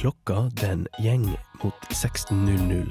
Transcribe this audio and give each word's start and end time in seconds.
Klokka 0.00 0.46
den 0.56 0.86
gjeng 1.04 1.26
mot 1.60 1.88
16.00. 1.92 2.86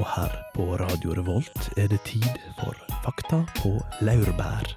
Og 0.00 0.04
her 0.14 0.36
på 0.54 0.64
Radio 0.80 1.12
Revolt 1.18 1.66
er 1.76 1.90
det 1.92 1.98
tid 2.08 2.38
for 2.56 2.72
Fakta 3.04 3.42
på 3.58 3.74
laurbær. 4.00 4.70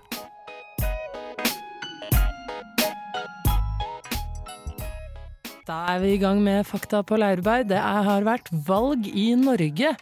Da 5.63 5.78
er 5.94 6.02
vi 6.04 6.10
i 6.18 6.20
gang 6.20 6.42
med 6.44 6.68
Fakta 6.68 6.99
på 7.08 7.22
laurbær. 7.24 7.63
Det 7.63 7.79
har 7.79 8.28
vært 8.28 8.51
valg 8.67 9.08
i 9.08 9.29
Norge. 9.40 9.94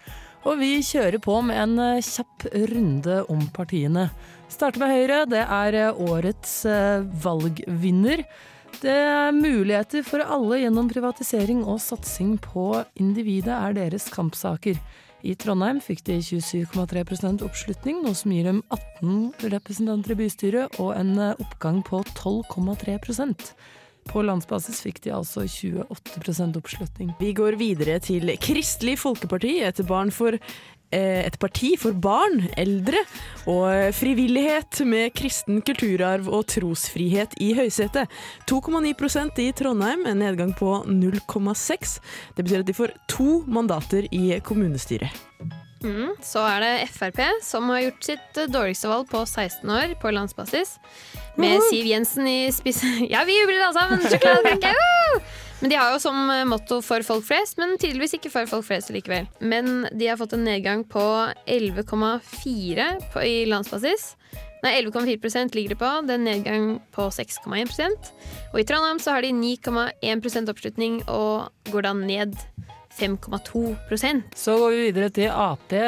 Og 0.49 0.57
vi 0.57 0.71
kjører 0.81 1.21
på 1.21 1.35
med 1.45 1.59
en 1.67 1.75
eh, 1.85 2.01
kjapp 2.01 2.47
runde 2.73 3.19
om 3.29 3.45
partiene. 3.53 4.07
Starter 4.49 4.81
med 4.81 4.95
Høyre. 4.95 5.21
Det 5.29 5.45
er 5.45 5.77
eh, 5.83 6.01
årets 6.01 6.63
eh, 6.65 7.05
valgvinner. 7.21 8.25
Det 8.81 8.91
er 8.91 9.35
muligheter 9.35 10.03
for 10.05 10.23
alle 10.23 10.63
gjennom 10.63 10.89
privatisering 10.91 11.63
og 11.69 11.81
satsing 11.83 12.35
på 12.41 12.83
individet 12.99 13.53
er 13.53 13.75
deres 13.77 14.09
kampsaker. 14.11 14.79
I 15.23 15.35
Trondheim 15.39 15.79
fikk 15.79 16.01
de 16.09 16.17
27,3 16.19 17.45
oppslutning, 17.45 18.01
noe 18.03 18.17
som 18.17 18.33
gir 18.35 18.49
dem 18.49 18.59
18 18.67 19.51
representanter 19.53 20.15
i 20.15 20.17
bystyret 20.19 20.81
og 20.83 20.91
en 20.97 21.13
eh, 21.15 21.37
oppgang 21.39 21.79
på 21.87 22.01
12,3% 22.09 23.53
På 24.09 24.25
landsbasis 24.27 24.81
fikk 24.83 24.99
de 25.05 25.13
altså 25.15 25.45
28% 25.47 26.59
oppslutning. 26.59 27.13
Vi 27.21 27.31
går 27.31 27.55
videre 27.55 28.01
til 28.03 28.33
Kristelig 28.43 28.97
Folkeparti, 28.99 29.61
et, 29.63 29.79
barn 29.87 30.11
for, 30.11 30.35
et 30.93 31.37
parti 31.41 31.73
for 31.79 31.95
barn, 31.97 32.45
eldre 32.59 33.01
og 33.49 33.93
frivillighet 33.97 34.83
med 34.87 35.13
kristen 35.17 35.61
kulturarv 35.65 36.29
og 36.29 36.45
trosfrihet 36.53 37.35
i 37.43 37.53
høysetet. 37.57 38.11
2,9% 38.49 39.41
i 39.43 39.49
Trondheim, 39.57 40.05
en 40.09 40.21
nedgang 40.23 40.53
på 40.57 40.83
0,6. 40.87 41.99
Det 42.37 42.45
betyr 42.45 42.63
at 42.63 42.69
de 42.69 42.77
får 42.77 42.95
to 43.11 43.43
mandater 43.47 44.07
i 44.13 44.39
kommunestyret. 44.45 45.23
Mm, 45.83 46.13
så 46.23 46.39
er 46.47 46.63
det 46.63 46.73
Frp, 46.95 47.19
som 47.43 47.67
har 47.73 47.81
gjort 47.83 48.05
sitt 48.07 48.37
eh, 48.39 48.47
dårligste 48.51 48.87
valg 48.87 49.09
på 49.11 49.25
16 49.27 49.67
år 49.67 49.95
på 49.99 50.13
landsbasis. 50.15 50.77
Med 51.35 51.59
Siv 51.69 51.89
Jensen 51.89 52.27
i 52.29 52.51
spissen. 52.55 53.01
Ja, 53.13 53.25
vi 53.27 53.35
jubler 53.35 53.65
alle 53.67 53.75
sammen! 53.75 54.05
Sjokoladekake! 54.07 55.42
Men 55.63 55.71
de 55.71 55.77
har 55.79 55.93
jo 55.93 55.99
som 56.03 56.17
eh, 56.27 56.43
motto 56.43 56.81
'for 56.83 57.05
folk 57.07 57.23
flest', 57.23 57.55
men 57.55 57.77
tydeligvis 57.79 58.17
ikke 58.17 58.31
for 58.33 58.49
folk 58.51 58.65
flest 58.67 58.89
likevel. 58.91 59.29
Men 59.39 59.87
de 59.95 60.09
har 60.09 60.17
fått 60.19 60.33
en 60.35 60.43
nedgang 60.43 60.83
på 60.83 61.31
11,4 61.47 63.23
i 63.23 63.45
landsbasis. 63.47 64.17
Nei, 64.63 64.73
11,4% 64.81 65.55
ligger 65.55 65.69
det 65.69 65.79
på. 65.79 65.91
Det 66.03 66.11
er 66.11 66.19
en 66.19 66.27
nedgang 66.27 66.65
på 66.91 67.07
6,1% 67.11 68.11
Og 68.53 68.59
i 68.59 68.65
Trondheim 68.67 68.99
så 68.99 69.15
har 69.15 69.23
de 69.23 69.31
9,1% 69.31 70.51
oppslutning, 70.51 70.99
og 71.07 71.47
går 71.71 71.87
da 71.87 71.93
ned 71.93 72.35
5,2% 72.99 74.35
Så 74.35 74.57
går 74.59 74.69
vi 74.69 74.91
videre 74.91 75.09
til 75.09 75.31
Ap, 75.31 75.63
det 75.69 75.87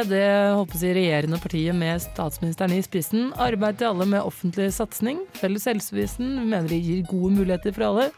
håper 0.56 0.82
jeg 0.82 0.96
regjerende 0.96 1.38
partiet 1.38 1.76
med 1.76 2.00
statsministeren 2.02 2.74
i 2.74 2.82
spissen. 2.82 3.34
Arbeid 3.36 3.78
til 3.80 3.92
alle 3.92 4.08
med 4.08 4.24
offentlig 4.24 4.72
satsing. 4.74 5.20
Felles 5.36 5.68
helsevesen 5.68 6.48
mener 6.48 6.72
de 6.72 6.80
gir 6.80 7.06
gode 7.12 7.36
muligheter 7.36 7.76
for 7.76 7.90
alle. 7.92 8.10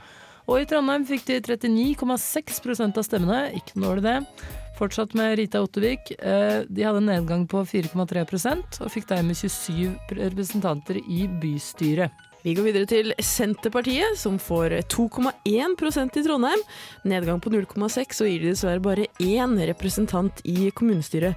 Og 0.47 0.61
i 0.61 0.67
Trondheim 0.69 1.03
fikk 1.07 1.25
de 1.27 1.41
39,6% 1.43 2.97
av 2.99 3.03
stemmene, 3.03 3.41
ikke 3.57 3.75
noe 3.75 3.91
dårlig 3.91 4.05
det. 4.07 4.45
Fortsatt 4.77 5.15
med 5.17 5.35
Rita 5.39 5.59
Ottervik. 5.65 6.13
Eh, 6.19 6.63
De 6.69 6.85
hadde 6.85 7.01
en 7.01 7.09
nedgang 7.09 7.43
på 7.49 7.63
4,3% 7.65 8.79
og 8.79 8.93
fikk 8.93 9.09
dermed 9.09 9.35
27 9.35 9.97
representanter 10.21 11.01
i 11.01 11.25
bystyret. 11.41 12.13
Vi 12.45 12.53
går 12.55 12.67
videre 12.69 12.87
til 12.87 13.11
Senterpartiet, 13.19 14.15
som 14.15 14.37
får 14.39 14.77
2,1% 14.93 16.19
i 16.21 16.23
Trondheim. 16.23 16.61
Nedgang 17.03 17.41
på 17.43 17.51
0,6, 17.51 18.21
og 18.21 18.29
gir 18.29 18.45
de 18.45 18.53
dessverre 18.53 18.83
bare 18.83 19.07
én 19.19 19.57
representant 19.67 20.39
i 20.47 20.69
kommunestyret. 20.71 21.35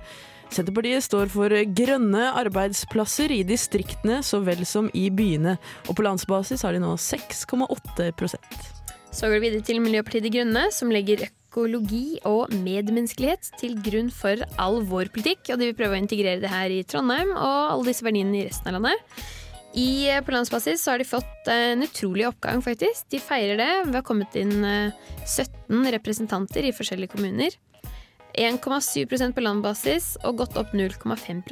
Senterpartiet 0.50 1.02
står 1.06 1.30
for 1.32 1.54
grønne 1.74 2.28
arbeidsplasser 2.38 3.32
i 3.34 3.44
distriktene 3.46 4.20
så 4.26 4.42
vel 4.44 4.62
som 4.66 4.90
i 4.94 5.08
byene, 5.10 5.56
og 5.88 5.96
på 5.96 6.06
landsbasis 6.06 6.62
har 6.66 6.76
de 6.76 6.82
nå 6.84 6.92
6,8 6.98 8.79
Så 9.10 9.26
går 9.26 9.40
vi 9.40 9.48
videre 9.48 9.66
til 9.66 9.80
Miljøpartiet 9.82 10.22
De 10.22 10.30
Grønne, 10.30 10.68
som 10.70 10.92
legger 10.94 11.24
økologi 11.26 12.20
og 12.28 12.52
medmenneskelighet 12.54 13.48
til 13.58 13.74
grunn 13.82 14.10
for 14.14 14.38
all 14.62 14.80
vår 14.86 15.10
politikk. 15.10 15.50
Og 15.50 15.58
de 15.58 15.70
vil 15.70 15.76
prøve 15.78 15.98
å 15.98 16.00
integrere 16.00 16.42
det 16.42 16.52
her 16.52 16.70
i 16.70 16.84
Trondheim 16.86 17.32
og 17.34 17.74
alle 17.74 17.88
disse 17.90 18.06
verdiene 18.06 18.38
i 18.38 18.46
resten 18.46 18.70
av 18.70 18.78
landet. 18.78 19.24
I, 19.74 20.10
eh, 20.10 20.22
på 20.22 20.34
landsbasis 20.34 20.82
så 20.82 20.94
har 20.94 21.02
de 21.02 21.06
fått 21.06 21.50
eh, 21.50 21.72
en 21.74 21.82
utrolig 21.86 22.26
oppgang, 22.26 22.62
faktisk. 22.62 23.06
De 23.10 23.20
feirer 23.22 23.58
det. 23.58 23.70
Vi 23.90 23.98
har 23.98 24.06
kommet 24.06 24.34
inn 24.38 24.64
eh, 24.66 24.94
17 25.26 25.90
representanter 25.94 26.66
i 26.66 26.74
forskjellige 26.74 27.14
kommuner. 27.14 27.54
1,7% 28.38 29.34
på 29.34 29.42
landbasis 29.42 30.12
og 30.22 30.42
gått 30.42 30.58
opp 30.58 30.74
0,5 30.74 31.42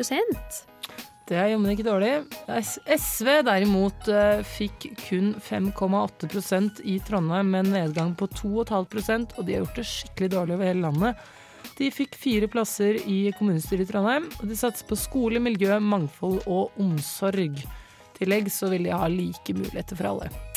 Det 1.29 1.37
er 1.37 1.51
jammen 1.51 1.75
ikke 1.75 1.85
dårlig. 1.85 2.13
SV 2.49 3.43
derimot 3.45 4.09
eh, 4.09 4.41
fikk 4.49 4.87
kun 5.03 5.35
5,8% 5.45 6.81
i 6.89 6.97
Trondheim, 7.05 7.51
med 7.53 7.67
en 7.67 7.75
nedgang 7.75 8.15
på 8.17 8.31
2,5% 8.33 9.37
og 9.37 9.45
de 9.45 9.59
har 9.59 9.67
gjort 9.67 9.83
det 9.83 9.87
skikkelig 9.91 10.33
dårlig 10.33 10.57
over 10.57 10.71
hele 10.71 10.87
landet. 10.87 11.29
De 11.77 11.93
fikk 11.93 12.17
fire 12.19 12.49
plasser 12.51 13.03
i 13.05 13.21
kommunestyret 13.37 13.85
i 13.85 13.93
Trondheim, 13.93 14.31
og 14.41 14.49
de 14.49 14.57
satser 14.57 14.89
på 14.89 14.97
skole, 14.99 15.43
miljø, 15.43 15.77
mangfold 15.79 16.41
og 16.49 16.81
omsorg. 16.81 17.61
I 17.61 18.23
tillegg 18.23 18.49
så 18.51 18.73
vil 18.73 18.89
de 18.89 18.97
ha 18.97 19.07
like 19.13 19.53
muligheter 19.55 20.01
for 20.01 20.15
alle. 20.15 20.48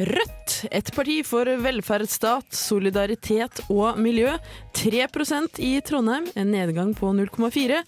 Rødt, 0.00 0.52
et 0.72 0.88
parti 0.96 1.18
for 1.28 1.44
velferdsstat, 1.60 2.54
solidaritet 2.56 3.60
og 3.68 3.98
miljø. 4.00 4.32
3% 4.72 5.60
i 5.60 5.74
Trondheim, 5.84 6.30
en 6.40 6.54
nedgang 6.54 6.94
på 6.96 7.10
0,4. 7.12 7.82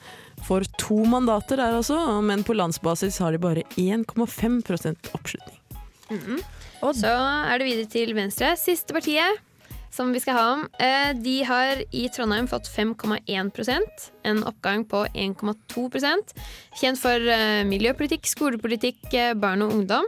For 0.45 0.67
to 0.77 0.99
mandater 1.09 1.57
der 1.63 1.79
altså, 1.79 1.97
men 2.21 2.45
på 2.45 2.57
landsbasis 2.59 3.17
har 3.23 3.33
de 3.33 3.41
bare 3.41 3.65
1,5% 3.81 5.09
oppslutning. 5.17 5.59
Så 6.83 7.15
er 7.15 7.63
det 7.63 7.71
videre 7.71 7.89
til 7.89 8.13
Venstre. 8.19 8.53
Siste 8.61 8.93
partiet 8.93 9.41
som 9.93 10.13
vi 10.13 10.21
skal 10.21 10.37
ha 10.37 10.47
om. 10.55 10.69
eh, 10.81 11.13
De 11.17 11.43
har 11.45 11.85
i 11.93 12.09
Trondheim 12.13 12.49
fått 12.49 12.69
5,1% 12.69 14.11
en 14.25 14.43
oppgang 14.49 14.85
på 14.89 15.07
1,2 15.15 15.89
Kjent 16.81 16.99
for 17.01 17.29
eh, 17.37 17.63
miljøpolitikk, 17.69 18.27
skolepolitikk, 18.27 19.15
eh, 19.15 19.35
barn 19.35 19.63
og 19.63 19.73
ungdom. 19.73 20.05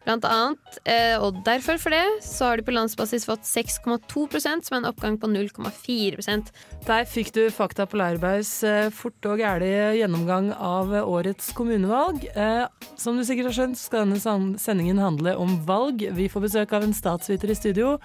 Blant 0.00 0.24
annet, 0.24 0.78
eh, 0.88 1.20
og 1.20 1.42
derfor 1.44 1.76
for 1.80 1.92
det, 1.92 2.22
så 2.24 2.48
har 2.48 2.56
de 2.56 2.64
på 2.64 2.72
landsbasis 2.72 3.26
fått 3.28 3.44
6,2 3.44 4.24
som 4.40 4.56
er 4.56 4.78
en 4.78 4.88
oppgang 4.88 5.18
på 5.20 5.28
0,4% 5.28 6.48
Der 6.86 7.04
fikk 7.04 7.34
du 7.36 7.42
Fakta 7.52 7.84
på 7.84 8.00
Laurbærs 8.00 8.54
eh, 8.64 8.88
fort 8.88 9.28
og 9.28 9.42
gæli 9.44 9.68
gjennomgang 10.00 10.54
av 10.56 10.94
årets 11.02 11.52
kommunevalg. 11.52 12.24
Eh, 12.32 12.64
som 12.96 13.20
du 13.20 13.26
sikkert 13.28 13.50
har 13.50 13.58
skjønt, 13.58 13.80
skal 13.80 14.06
denne 14.06 14.56
sendingen 14.58 15.02
handle 15.02 15.36
om 15.36 15.58
valg. 15.68 16.06
Vi 16.16 16.32
får 16.32 16.48
besøk 16.48 16.72
av 16.72 16.88
en 16.88 16.96
statsviter 16.96 17.52
i 17.52 17.60
studio. 17.60 17.98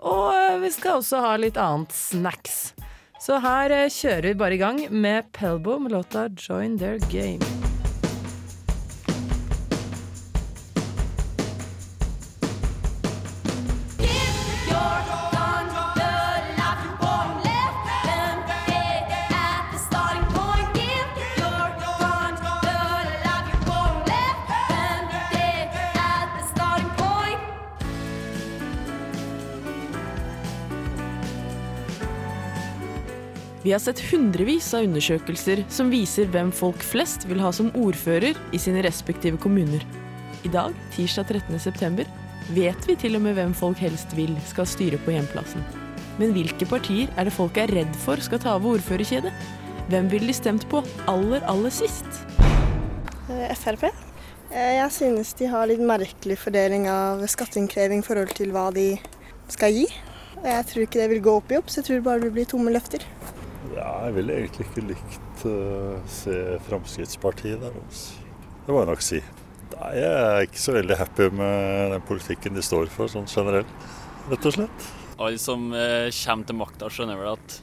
Og 0.00 0.60
vi 0.64 0.70
skal 0.74 0.98
også 0.98 1.22
ha 1.22 1.34
litt 1.38 1.60
annet 1.60 1.94
snacks. 1.94 2.72
Så 3.20 3.38
her 3.44 3.70
kjører 3.92 4.32
vi 4.32 4.38
bare 4.40 4.56
i 4.56 4.62
gang 4.62 4.86
med 4.90 5.30
Pelbo 5.36 5.78
med 5.78 5.92
låta 5.92 6.26
'Join 6.26 6.78
Their 6.80 6.98
Game'. 7.12 7.69
Vi 33.70 33.74
har 33.74 33.78
sett 33.84 34.00
hundrevis 34.10 34.72
av 34.74 34.82
undersøkelser 34.82 35.60
som 35.70 35.92
viser 35.94 36.26
hvem 36.34 36.48
folk 36.50 36.80
flest 36.82 37.22
vil 37.30 37.38
ha 37.38 37.52
som 37.54 37.68
ordfører 37.78 38.34
i 38.50 38.58
sine 38.58 38.80
respektive 38.82 39.38
kommuner. 39.38 39.84
I 40.42 40.50
dag, 40.50 40.74
tirsdag 40.90 41.28
13. 41.30 41.60
september, 41.62 42.08
vet 42.50 42.88
vi 42.88 42.96
til 42.98 43.14
og 43.14 43.22
med 43.22 43.38
hvem 43.38 43.54
folk 43.54 43.78
helst 43.78 44.10
vil 44.18 44.32
skal 44.48 44.66
styre 44.66 44.98
på 45.04 45.14
hjemplassen. 45.14 45.62
Men 46.18 46.34
hvilke 46.34 46.66
partier 46.66 47.14
er 47.14 47.30
det 47.30 47.36
folk 47.36 47.62
er 47.62 47.70
redd 47.70 47.94
for 48.02 48.18
skal 48.18 48.42
ta 48.42 48.56
over 48.58 48.80
ordførerkjedet? 48.80 49.30
Hvem 49.94 50.10
ville 50.16 50.32
de 50.32 50.38
stemt 50.40 50.66
på 50.66 50.82
aller, 51.06 51.46
aller 51.46 51.70
sist? 51.70 52.10
Eh, 53.30 53.54
Frp. 53.54 53.86
Eh, 54.50 54.80
Jeg 54.80 54.90
synes 54.98 55.30
de 55.38 55.46
har 55.54 55.70
litt 55.70 55.86
merkelig 55.94 56.40
fordeling 56.42 56.90
av 56.90 57.22
skatteinnkreving 57.22 58.02
i 58.02 58.10
forhold 58.10 58.34
til 58.34 58.50
hva 58.50 58.72
de 58.74 58.96
skal 59.46 59.78
gi. 59.78 59.86
Jeg 60.42 60.66
tror 60.66 60.88
ikke 60.88 61.04
det 61.04 61.10
vil 61.14 61.22
gå 61.22 61.38
opp 61.38 61.54
i 61.54 61.62
opp, 61.62 61.70
så 61.70 61.84
jeg 61.84 61.92
tror 61.92 62.06
bare 62.10 62.26
det 62.26 62.34
blir 62.34 62.50
tomme 62.50 62.74
løfter. 62.74 63.06
Ja, 63.74 63.90
jeg 64.06 64.16
ville 64.16 64.38
egentlig 64.40 64.66
ikke 64.66 64.86
likt 64.88 65.44
å 65.48 65.54
se 66.08 66.36
Fremskrittspartiet 66.66 67.60
der. 67.60 67.76
altså. 67.76 68.20
Det 68.64 68.72
må 68.74 68.82
jeg 68.82 68.90
nok 68.90 69.04
si. 69.04 69.20
Nei, 69.70 69.90
Jeg 70.00 70.12
er 70.20 70.46
ikke 70.46 70.62
så 70.62 70.76
veldig 70.76 70.96
happy 71.00 71.28
med 71.36 71.94
den 71.94 72.06
politikken 72.08 72.56
de 72.56 72.64
står 72.64 72.90
for, 72.92 73.10
sånn 73.12 73.28
generelt. 73.30 73.90
Rett 74.30 74.48
og 74.48 74.56
slett. 74.56 74.88
alle 75.20 75.38
som 75.38 75.68
uh, 75.74 76.08
kommer 76.08 76.48
til 76.48 76.56
makta, 76.56 76.88
skjønner 76.88 77.20
vel 77.20 77.34
at 77.34 77.60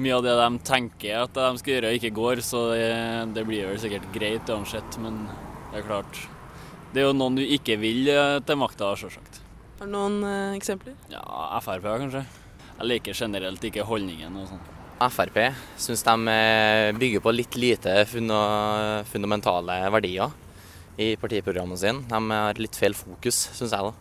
mye 0.00 0.16
av 0.16 0.24
det 0.26 0.34
de 0.38 0.48
tenker 0.66 1.22
at 1.24 1.34
de 1.34 1.60
skal 1.60 1.76
gjøre, 1.76 1.94
ikke 1.98 2.12
går. 2.14 2.42
Så 2.46 2.64
det, 2.74 2.90
det 3.36 3.46
blir 3.46 3.70
vel 3.70 3.80
sikkert 3.82 4.10
greit 4.14 4.50
uansett, 4.50 4.98
men 5.02 5.24
det 5.70 5.80
er 5.80 5.86
klart. 5.86 6.24
Det 6.90 7.02
er 7.02 7.08
jo 7.08 7.14
noen 7.14 7.38
du 7.38 7.44
ikke 7.44 7.76
vil 7.78 8.08
eh, 8.10 8.40
til 8.46 8.58
makta, 8.58 8.92
sjølsagt. 8.98 9.42
Har 9.78 9.86
du 9.86 9.94
noen 9.94 10.20
eh, 10.26 10.58
eksempler? 10.58 10.96
Ja, 11.12 11.22
Frp 11.62 11.86
kanskje. 11.86 12.24
Jeg 12.80 12.88
liker 12.88 13.18
generelt 13.18 13.64
ikke 13.66 13.86
holdningen 13.86 14.38
og 14.40 14.50
sånn. 14.50 14.62
Frp 15.08 15.38
syns 15.80 16.02
de 16.04 16.14
eh, 16.28 16.90
bygger 16.92 17.22
på 17.24 17.32
litt 17.32 17.56
lite 17.56 18.02
fundamentale 18.08 19.78
verdier 19.94 20.34
i 21.00 21.14
partiprogrammene 21.16 21.80
sine. 21.80 22.04
De 22.10 22.20
har 22.34 22.60
litt 22.60 22.76
feil 22.76 22.96
fokus, 22.96 23.38
syns 23.56 23.72
jeg. 23.72 23.86
da. 23.88 23.92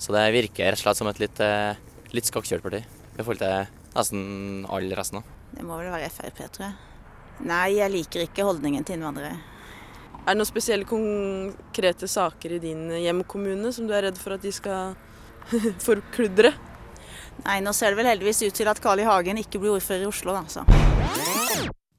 Så 0.00 0.14
det 0.14 0.24
virker 0.32 0.70
rett 0.70 0.80
og 0.80 0.86
slett 0.86 1.00
som 1.00 1.10
et 1.10 1.20
litt, 1.20 1.40
eh, 1.44 1.76
litt 2.16 2.30
skakkjørt 2.30 2.64
parti 2.64 2.80
i 2.80 3.20
forhold 3.20 3.42
til 3.42 3.68
nesten 3.96 4.64
all 4.70 4.88
resten. 4.96 5.20
da. 5.20 5.36
Det 5.58 5.66
må 5.66 5.76
vel 5.80 5.92
være 5.92 6.08
Frp, 6.14 6.40
tror 6.54 6.68
jeg. 6.68 6.74
Nei, 7.48 7.68
jeg 7.76 7.92
liker 7.92 8.24
ikke 8.24 8.46
holdningen 8.48 8.84
til 8.86 8.96
innvandrere. 8.96 9.36
Er 10.24 10.34
det 10.34 10.40
noen 10.40 10.48
spesielle 10.48 10.88
konkrete 10.88 12.08
saker 12.08 12.56
i 12.56 12.62
din 12.62 12.88
hjemkommune 13.00 13.72
som 13.72 13.86
du 13.86 13.94
er 13.96 14.08
redd 14.08 14.18
for 14.20 14.36
at 14.36 14.42
de 14.44 14.52
skal 14.52 14.96
forkludre? 15.88 16.54
Nei, 17.48 17.62
nå 17.64 17.72
ser 17.72 17.94
det 17.94 17.96
vel 17.96 18.10
heldigvis 18.10 18.42
ut 18.44 18.58
til 18.58 18.68
at 18.68 18.80
Carl 18.84 19.00
I. 19.00 19.06
Hagen 19.08 19.38
ikke 19.40 19.56
blir 19.62 19.72
ordfører 19.72 20.02
i 20.04 20.08
Oslo, 20.10 20.34
da. 20.36 20.42
Så. 20.52 20.66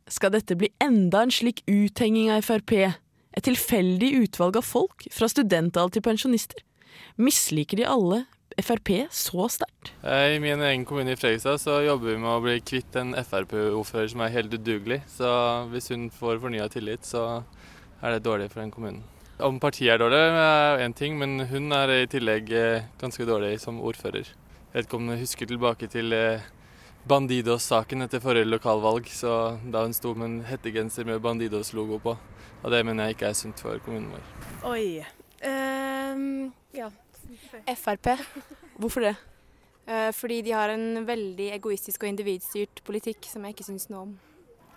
Skal 0.10 0.34
dette 0.36 0.54
bli 0.57 0.69
enda 0.84 1.24
en 1.25 1.31
slik 1.34 1.63
uthenging 1.66 2.30
av 2.30 2.44
Frp? 2.46 2.75
Et 3.34 3.46
tilfeldig 3.46 4.12
utvalg 4.19 4.60
av 4.60 4.68
folk, 4.68 5.07
fra 5.13 5.30
studentall 5.31 5.90
til 5.94 6.04
pensjonister? 6.06 6.62
Misliker 7.18 7.81
de 7.81 7.88
alle 7.90 8.19
Frp 8.62 8.92
så 9.16 9.48
sterkt? 9.50 9.90
Eh, 10.04 10.36
I 10.36 10.42
min 10.44 10.62
egen 10.62 10.84
kommune 10.86 11.16
i 11.16 11.18
Fredrikstad 11.18 11.57
så 11.63 11.80
jobber 11.81 12.12
vi 12.12 12.18
med 12.22 12.30
å 12.30 12.44
bli 12.44 12.57
kvitt 12.62 12.98
en 13.01 13.16
Frp-ordfører 13.18 14.12
som 14.13 14.22
er 14.25 14.36
helt 14.36 14.54
udugelig. 14.54 15.00
Så 15.10 15.31
hvis 15.72 15.90
hun 15.90 16.10
får 16.13 16.44
fornya 16.44 16.68
tillit, 16.69 17.10
så 17.10 17.42
er 18.04 18.13
det 18.13 18.28
dårlig 18.28 18.51
for 18.54 18.62
den 18.62 18.75
kommunen. 18.75 19.01
Om 19.42 19.57
partiet 19.63 19.96
er 19.96 20.04
dårlig, 20.04 20.19
er 20.19 20.86
én 20.86 20.94
ting, 20.94 21.18
men 21.18 21.48
hun 21.50 21.74
er 21.74 21.96
i 22.04 22.10
tillegg 22.12 22.54
eh, 22.54 22.86
ganske 23.01 23.25
dårlig 23.25 23.56
som 23.63 23.81
ordfører. 23.81 24.30
Jeg 24.69 24.83
vet 24.83 24.86
ikke 24.86 24.98
om 25.00 25.07
du 25.10 25.16
husker 25.18 25.48
tilbake 25.50 25.88
til 25.89 26.13
eh, 26.13 26.44
Bandidos-saken 27.10 28.06
etter 28.06 28.21
forrige 28.21 28.45
lokalvalg, 28.45 29.07
så 29.10 29.56
da 29.74 29.81
hun 29.81 29.95
sto 29.98 30.12
med 30.13 30.27
en 30.27 30.36
hettegenser 30.45 31.07
med 31.10 31.24
Bandidos-logo 31.24 31.98
på. 32.04 32.13
Og 32.62 32.68
det 32.69 32.83
mener 32.86 33.07
jeg 33.07 33.16
ikke 33.16 33.31
er 33.31 33.38
sunt 33.39 33.63
for 33.66 33.81
kommunen 33.81 34.12
vår. 34.13 34.27
Oi. 34.69 35.01
Um, 35.42 36.51
ja. 36.77 36.92
Frp. 37.80 38.12
Hvorfor 38.77 39.07
det? 39.07 39.16
Eh, 39.89 40.12
fordi 40.13 40.38
de 40.45 40.54
har 40.54 40.69
en 40.75 41.01
veldig 41.07 41.48
egoistisk 41.56 42.06
og 42.06 42.12
individstyrt 42.12 42.83
politikk 42.86 43.25
som 43.25 43.48
jeg 43.48 43.56
ikke 43.56 43.65
syns 43.72 43.89
noe 43.89 44.04
om. 44.06 44.12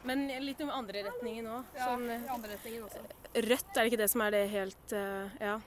Men 0.09 0.25
litt 0.41 0.63
om 0.65 0.73
andre 0.73 1.03
retningen 1.11 1.51
òg. 1.53 1.67
Ja, 1.77 1.91
Sånn, 1.91 2.07
eh, 2.15 2.31
andre 2.33 2.55
retningen 2.55 2.87
også. 2.89 3.03
Rødt, 3.45 3.69
er 3.77 3.83
det 3.83 3.91
ikke 3.91 4.01
det 4.07 4.09
som 4.15 4.25
er 4.25 4.39
det 4.39 4.47
helt 4.57 4.97
Ja. 4.97 5.59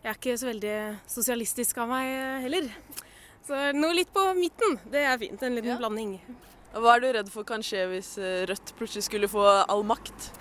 Jeg 0.00 0.08
er 0.08 0.16
ikke 0.16 0.38
så 0.40 0.48
veldig 0.48 0.78
sosialistisk 1.12 1.76
av 1.84 1.92
meg 1.92 2.14
heller. 2.46 2.70
Så 3.46 3.54
noe 3.78 3.94
litt 3.94 4.10
på 4.10 4.22
midten, 4.34 4.74
det 4.90 5.04
er 5.06 5.18
fint. 5.22 5.42
En 5.46 5.54
liten 5.54 5.78
blanding. 5.78 6.16
Hva 6.74 6.96
er 6.96 7.02
du 7.02 7.06
redd 7.14 7.28
for 7.30 7.46
kan 7.46 7.62
skje 7.64 7.84
hvis 7.92 8.16
eh, 8.18 8.42
Rødt 8.50 8.72
plutselig 8.76 9.06
skulle 9.06 9.30
få 9.30 9.44
all 9.46 9.84
makt? 9.86 10.32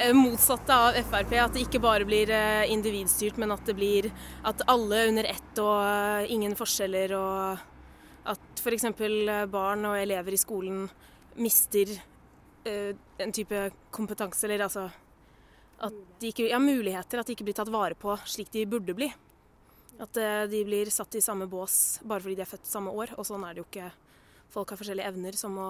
Eh, 0.00 0.14
Motsatte 0.16 0.72
av 0.72 0.96
Frp, 1.10 1.34
at 1.42 1.52
det 1.54 1.66
ikke 1.66 1.82
bare 1.84 2.08
blir 2.08 2.32
eh, 2.32 2.64
individstyrt, 2.72 3.36
men 3.38 3.52
at 3.52 3.68
det 3.68 3.76
blir 3.76 4.08
at 4.48 4.64
alle 4.72 5.02
under 5.10 5.28
ett 5.28 5.60
og 5.60 6.32
ingen 6.32 6.56
forskjeller, 6.56 7.14
og 7.18 8.32
at 8.32 8.64
f.eks. 8.64 8.88
barn 9.52 9.84
og 9.90 10.00
elever 10.00 10.32
i 10.32 10.40
skolen 10.40 10.86
mister 11.36 11.92
en 12.64 13.32
type 13.36 13.58
kompetanse, 13.92 14.46
eller 14.48 14.64
altså 14.64 14.86
at 15.84 15.96
de 16.22 16.30
ikke, 16.32 16.46
ja, 16.48 16.56
muligheter, 16.62 17.20
at 17.20 17.28
de 17.28 17.36
ikke 17.36 17.44
blir 17.44 17.58
tatt 17.58 17.68
vare 17.68 17.98
på 17.98 18.16
slik 18.24 18.48
de 18.54 18.64
burde 18.64 18.96
bli. 18.96 19.10
At 20.02 20.16
eh, 20.18 20.44
de 20.50 20.62
blir 20.66 20.90
satt 20.90 21.14
i 21.14 21.22
samme 21.22 21.46
bås 21.50 22.00
bare 22.02 22.24
fordi 22.24 22.38
de 22.38 22.44
er 22.44 22.50
født 22.50 22.66
samme 22.66 22.94
år, 22.94 23.14
og 23.18 23.26
sånn 23.28 23.44
er 23.46 23.54
det 23.54 23.62
jo 23.62 23.68
ikke. 23.68 23.90
Folk 24.54 24.72
har 24.72 24.80
forskjellige 24.80 25.10
evner 25.10 25.38
som 25.38 25.54
må 25.58 25.68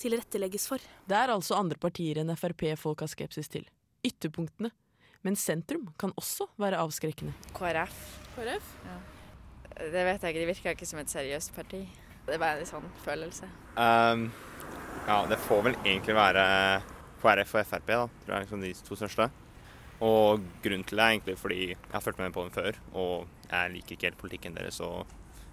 tilrettelegges 0.00 0.66
for. 0.70 0.82
Det 1.08 1.16
er 1.16 1.32
altså 1.32 1.58
andre 1.58 1.78
partier 1.80 2.22
enn 2.22 2.32
Frp 2.36 2.72
folk 2.80 3.04
har 3.04 3.12
skepsis 3.12 3.50
til. 3.52 3.66
Ytterpunktene. 4.04 4.72
Men 5.22 5.36
sentrum 5.38 5.86
kan 6.00 6.10
også 6.18 6.48
være 6.58 6.80
avskrekkende. 6.82 7.34
KrF. 7.54 7.98
KrF? 8.34 8.72
Det 9.78 10.02
vet 10.06 10.24
jeg 10.24 10.32
ikke, 10.32 10.40
de 10.40 10.48
virker 10.48 10.74
ikke 10.74 10.88
som 10.88 11.00
et 11.02 11.12
seriøst 11.12 11.54
parti. 11.54 11.84
Det 12.26 12.34
er 12.34 12.42
bare 12.42 12.62
en 12.62 12.68
sånn 12.68 12.88
følelse. 13.04 13.46
Um, 13.76 14.26
ja, 15.06 15.20
det 15.30 15.38
får 15.46 15.62
vel 15.68 15.78
egentlig 15.84 16.16
være 16.18 16.42
KrF 17.22 17.54
og 17.54 17.70
Frp, 17.70 17.92
da, 17.92 18.02
tror 18.24 18.34
jeg 18.34 18.36
er 18.36 18.44
liksom 18.46 18.66
de 18.66 18.72
to 18.88 18.98
største. 18.98 19.28
Og 20.02 20.42
grunnen 20.64 20.84
til 20.86 20.98
det 20.98 21.04
er 21.04 21.14
egentlig 21.14 21.38
fordi 21.38 21.60
jeg 21.70 21.92
har 21.92 22.02
fulgt 22.02 22.18
med 22.18 22.34
på 22.34 22.42
dem 22.42 22.54
før, 22.54 22.78
og 22.98 23.41
jeg 23.52 23.72
liker 23.76 23.96
ikke 23.96 24.08
helt 24.10 24.18
politikken 24.22 24.54
deres. 24.56 24.80
og 24.80 25.06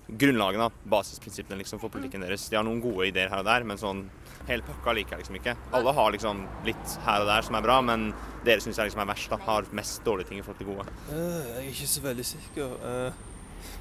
Grunnlagene, 0.10 0.72
basisprinsippene 0.90 1.60
liksom 1.60 1.78
for 1.82 1.92
politikken 1.94 2.24
deres. 2.26 2.48
De 2.50 2.56
har 2.58 2.64
noen 2.66 2.80
gode 2.82 3.06
ideer 3.12 3.30
her 3.30 3.44
og 3.44 3.46
der, 3.46 3.66
men 3.68 3.78
sånn 3.78 4.00
hele 4.48 4.64
pakka 4.66 4.96
liker 4.98 5.18
jeg 5.18 5.22
liksom 5.22 5.38
ikke. 5.38 5.54
Alle 5.78 5.94
har 5.94 6.12
liksom 6.16 6.40
litt 6.66 6.96
her 7.06 7.22
og 7.22 7.28
der 7.30 7.46
som 7.46 7.58
er 7.60 7.66
bra, 7.68 7.76
men 7.86 8.08
dere 8.48 8.64
syns 8.64 8.80
jeg 8.82 8.90
liksom 8.90 9.04
er 9.04 9.10
verst. 9.12 9.30
da, 9.30 9.38
Har 9.46 9.68
mest 9.78 10.02
dårlige 10.08 10.32
ting 10.32 10.40
i 10.40 10.46
forhold 10.46 10.58
til 10.64 10.72
gode. 10.72 10.88
Eh, 11.12 11.44
Jeg 11.52 11.66
er 11.66 11.68
ikke 11.76 11.92
så 11.94 12.02
veldig 12.08 12.26
sikker. 12.26 12.74
Eh, 12.94 13.12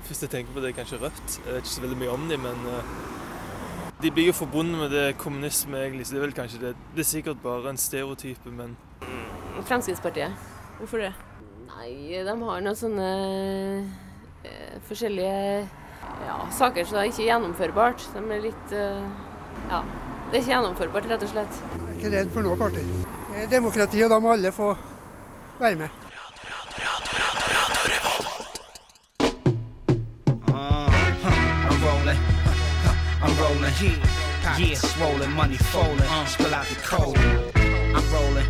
Hvis 0.09 0.21
jeg 0.23 0.31
tenker 0.31 0.53
på 0.53 0.61
det, 0.61 0.75
kanskje 0.77 0.99
Rødt. 1.01 1.39
Jeg 1.47 1.55
vet 1.55 1.63
ikke 1.65 1.77
så 1.79 1.81
veldig 1.87 1.97
mye 2.03 2.13
om 2.13 2.29
dem, 2.29 2.41
men 2.43 2.67
eh, 2.67 2.83
de 4.03 4.11
blir 4.11 4.27
jo 4.29 4.33
forbundet 4.37 4.79
med 4.83 4.91
det 4.91 5.17
kommunisme, 5.19 5.79
egentlig. 5.81 6.07
Så 6.07 6.13
det 6.13 6.21
er 6.21 6.27
vel 6.27 6.37
kanskje 6.37 6.61
det. 6.61 6.75
Det 6.95 7.05
er 7.07 7.09
sikkert 7.09 7.41
bare 7.43 7.71
en 7.73 7.77
stereotype, 7.81 8.51
men 8.53 8.77
Fremskrittspartiet. 9.65 10.37
Hvorfor 10.79 10.99
det? 11.03 11.13
Nei, 11.69 11.89
de 12.11 12.29
har 12.29 12.37
noen 12.61 12.77
sånne 12.77 13.09
forskjellige 14.89 15.69
ja, 16.27 16.37
saker 16.59 16.85
som 16.85 16.99
er 16.99 17.11
ikke 17.11 17.27
gjennomførbart. 17.29 18.05
De 18.15 18.25
er 18.35 18.45
litt 18.51 18.77
eh, 18.77 19.09
Ja. 19.69 19.83
Det 20.29 20.37
er 20.37 20.43
ikke 20.43 20.53
gjennomførbart, 20.53 21.07
rett 21.09 21.23
og 21.25 21.31
slett. 21.31 21.61
Jeg 21.73 21.87
er 21.89 21.95
ikke 21.95 22.11
redd 22.13 22.35
for 22.35 22.45
noe 22.45 22.57
parti. 22.61 22.83
Det 23.31 23.47
er 23.47 23.49
Demokrati, 23.49 24.03
og 24.05 24.11
da 24.13 24.19
må 24.21 24.35
alle 24.35 24.53
få 24.53 24.75
være 25.61 25.81
med. 25.81 26.05
I'm 34.59 35.01
rolling, 35.01 35.31
money 35.37 35.57
falling, 35.57 36.27
spill 36.27 36.55
out 36.55 36.67
the 36.67 36.75
cold. 36.83 37.17
I'm 37.17 38.13
rolling, 38.13 38.47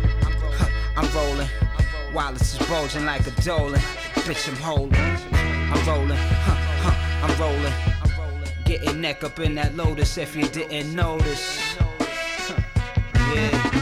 I'm 0.97 1.07
rolling. 1.15 1.49
Wallace 2.13 2.59
is 2.59 2.67
bulging 2.67 3.05
like 3.05 3.27
a 3.27 3.31
dolin. 3.41 3.79
Bitch, 4.25 4.49
I'm 4.49 4.55
holding. 4.55 5.28
Rolling, 5.89 6.09
huh, 6.45 6.55
huh, 6.83 7.25
I'm 7.25 7.33
rolling. 7.41 7.73
Getting 8.65 9.01
neck 9.01 9.23
up 9.23 9.39
in 9.39 9.55
that 9.55 9.75
lotus 9.75 10.19
if 10.19 10.35
you 10.35 10.47
didn't 10.47 10.93
notice. 10.93 11.77
Huh, 11.79 11.85
Yeah. 13.35 13.79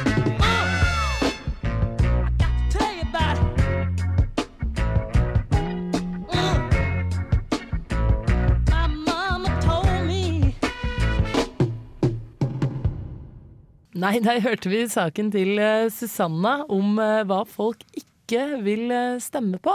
Nei, 13.98 14.20
der 14.22 14.40
hørte 14.46 14.70
vi 14.70 14.84
saken 14.88 15.32
til 15.34 15.58
eh, 15.58 15.88
Susanna 15.90 16.62
om 16.70 17.00
eh, 17.02 17.24
hva 17.26 17.42
folk 17.50 17.82
ikke 17.98 18.62
vil 18.62 18.92
eh, 18.94 19.18
stemme 19.20 19.58
på. 19.58 19.74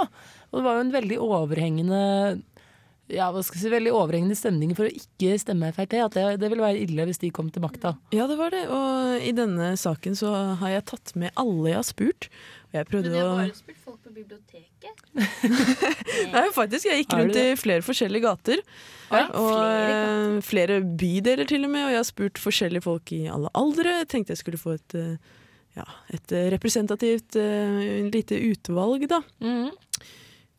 Og 0.53 0.61
det 0.61 0.65
var 0.69 0.79
jo 0.79 0.87
en 0.87 0.97
veldig 0.97 1.19
overhengende 1.25 2.01
ja, 3.13 3.29
hva 3.33 3.43
skal 3.45 3.59
jeg 3.59 3.67
si, 3.67 3.73
veldig 3.73 3.93
overhengende 3.93 4.37
stemning 4.39 4.73
for 4.79 4.89
å 4.89 4.93
ikke 4.95 5.35
stemme 5.41 5.73
Frp. 5.75 5.97
At 6.05 6.17
det, 6.17 6.25
det 6.41 6.49
ville 6.53 6.65
være 6.65 6.81
ille 6.85 7.07
hvis 7.09 7.21
de 7.21 7.33
kom 7.35 7.51
til 7.53 7.65
makta. 7.65 7.95
Ja, 8.15 8.29
det 8.31 8.39
var 8.39 8.55
det. 8.55 8.63
Og 8.73 9.27
i 9.27 9.35
denne 9.37 9.73
saken 9.81 10.17
så 10.19 10.33
har 10.63 10.73
jeg 10.77 10.87
tatt 10.93 11.15
med 11.19 11.35
alle 11.41 11.73
jeg 11.73 11.81
har 11.81 11.89
spurt. 11.89 12.29
Og 12.71 12.79
jeg 12.79 12.89
prøvde 12.89 13.11
Men 13.13 13.19
jeg 13.19 13.27
har 13.29 13.43
bare 13.43 13.59
spurt 13.59 13.83
folk 13.85 13.99
på 14.07 14.15
biblioteket. 14.17 14.71
Nei, 16.37 16.47
faktisk. 16.57 16.89
Jeg 16.89 17.03
gikk 17.03 17.19
rundt 17.19 17.39
i 17.43 17.47
flere 17.61 17.85
forskjellige 17.85 18.25
gater. 18.25 18.65
Ja, 19.13 19.27
og 19.37 19.53
flere 19.53 19.93
eh, 19.93 20.41
flere 20.49 20.81
bydeler 20.81 21.49
til 21.51 21.69
og 21.69 21.75
med. 21.75 21.85
Og 21.89 21.95
jeg 21.97 22.01
har 22.01 22.09
spurt 22.09 22.41
forskjellige 22.41 22.87
folk 22.87 23.13
i 23.13 23.23
alle 23.35 23.53
aldre. 23.59 23.99
Jeg 24.01 24.13
tenkte 24.15 24.37
jeg 24.37 24.41
skulle 24.41 24.63
få 24.63 24.79
et, 24.79 24.97
eh, 24.97 25.39
ja, 25.77 25.89
et 26.17 26.37
eh, 26.39 26.49
representativt 26.55 27.37
lite 28.15 28.41
utvalg, 28.55 29.05
da. 29.11 29.21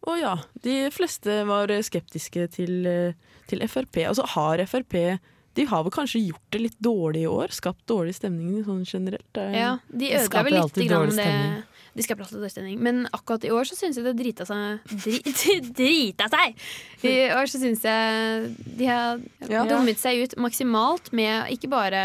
Og 0.04 0.20
ja, 0.20 0.34
de 0.64 0.90
fleste 0.92 1.46
var 1.48 1.72
skeptiske 1.86 2.50
til, 2.52 2.86
eh, 2.86 3.14
til 3.48 3.64
Frp. 3.68 4.02
Altså 4.10 4.26
har 4.36 4.58
Frp 4.68 5.20
de 5.54 5.66
har 5.70 5.84
vel 5.86 5.94
kanskje 5.94 6.24
gjort 6.28 6.42
det 6.56 6.62
litt 6.64 6.80
dårlig 6.82 7.22
i 7.24 7.30
år? 7.30 7.52
Skapt 7.54 7.84
dårlig 7.88 8.16
stemning 8.18 8.64
sånn 8.66 8.84
generelt? 8.90 9.38
Er- 9.38 9.54
Ja, 9.54 9.72
de 9.92 10.10
Det 10.10 10.22
ødela 10.24 10.44
vel 10.44 10.54
litt 10.54 10.74
grann 10.90 11.10
dårlig 11.10 11.64
det. 11.94 12.04
skaper 12.08 12.24
alltid 12.26 12.42
dårlig. 12.42 12.78
Men 12.82 13.04
akkurat 13.14 13.44
i 13.46 13.52
år 13.54 13.68
så 13.70 13.76
syns 13.78 13.98
jeg 14.00 14.06
det 14.08 14.16
drita 14.18 14.46
seg 14.50 14.80
dri, 15.04 15.20
Drita 15.80 16.28
seg! 16.32 16.56
I 17.04 17.14
år 17.36 17.50
så 17.52 17.60
syns 17.60 17.84
jeg 17.84 18.54
de 18.80 18.86
har 18.88 19.20
Ja. 19.50 19.66
dummet 19.68 20.00
seg 20.00 20.24
ut 20.24 20.36
maksimalt 20.40 21.12
med 21.14 21.52
ikke 21.52 21.70
bare 21.70 22.04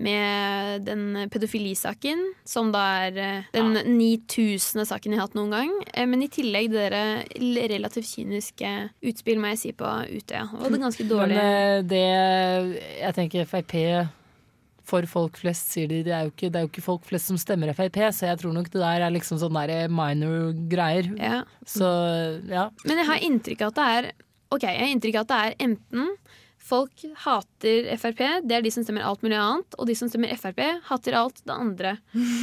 med 0.00 0.86
den 0.88 1.28
pedofilisaken, 1.30 2.22
som 2.48 2.70
da 2.72 2.84
er 3.08 3.18
den 3.52 3.74
ja. 3.76 3.82
9000. 3.84 4.86
saken 4.88 5.12
jeg 5.12 5.20
har 5.20 5.28
hatt 5.28 5.36
noen 5.38 5.52
gang, 5.52 5.70
eh, 5.94 6.06
men 6.08 6.22
i 6.24 6.28
tillegg 6.32 6.70
det 6.72 6.86
der 6.94 7.68
relativt 7.70 8.08
kyniske 8.14 8.72
utspill, 9.04 9.38
må 9.42 9.52
jeg 9.52 9.58
si, 9.62 9.72
på 9.76 9.84
Utøya. 10.10 10.46
Og 10.60 10.70
det 10.72 10.80
ganske 10.80 11.04
dårlige 11.08 11.36
Men 11.36 11.84
eh, 11.84 11.84
det 11.90 12.80
Jeg 13.00 13.14
tenker 13.16 13.44
Frp 13.50 13.76
for 14.90 15.06
folk 15.10 15.38
flest, 15.40 15.70
sier 15.74 15.90
de. 15.90 16.02
Det 16.06 16.14
er, 16.14 16.26
jo 16.26 16.34
ikke, 16.34 16.50
det 16.50 16.58
er 16.58 16.66
jo 16.66 16.70
ikke 16.72 16.84
folk 16.84 17.06
flest 17.08 17.30
som 17.30 17.38
stemmer 17.40 17.72
Frp, 17.76 18.00
så 18.16 18.30
jeg 18.30 18.40
tror 18.42 18.56
nok 18.56 18.70
det 18.72 18.82
der 18.82 19.06
er 19.06 19.14
liksom 19.14 19.40
sånn 19.40 19.56
der 19.56 19.92
minor 19.92 20.50
greier. 20.70 21.10
Ja. 21.20 21.42
Så 21.68 21.86
ja. 22.50 22.68
Men 22.84 23.02
jeg 23.02 23.10
har 23.10 23.26
inntrykk 23.30 23.66
av 23.66 23.72
at 23.72 23.80
det 23.80 23.88
er 23.94 24.12
Ok, 24.50 24.64
jeg 24.66 24.80
har 24.80 24.88
inntrykk 24.90 25.16
av 25.20 25.26
at 25.28 25.30
det 25.30 25.36
er 25.38 25.52
enten 25.68 26.08
folk 26.62 27.02
hater 27.24 27.88
Frp, 27.98 28.20
det 28.46 28.56
er 28.58 28.62
de 28.62 28.70
som 28.70 28.84
stemmer 28.84 29.02
alt 29.08 29.22
mulig 29.24 29.38
annet, 29.40 29.74
og 29.80 29.88
de 29.88 29.94
som 29.98 30.10
stemmer 30.10 30.30
Frp, 30.38 30.60
hater 30.86 31.16
alt 31.18 31.40
det 31.42 31.54
andre. 31.54 31.94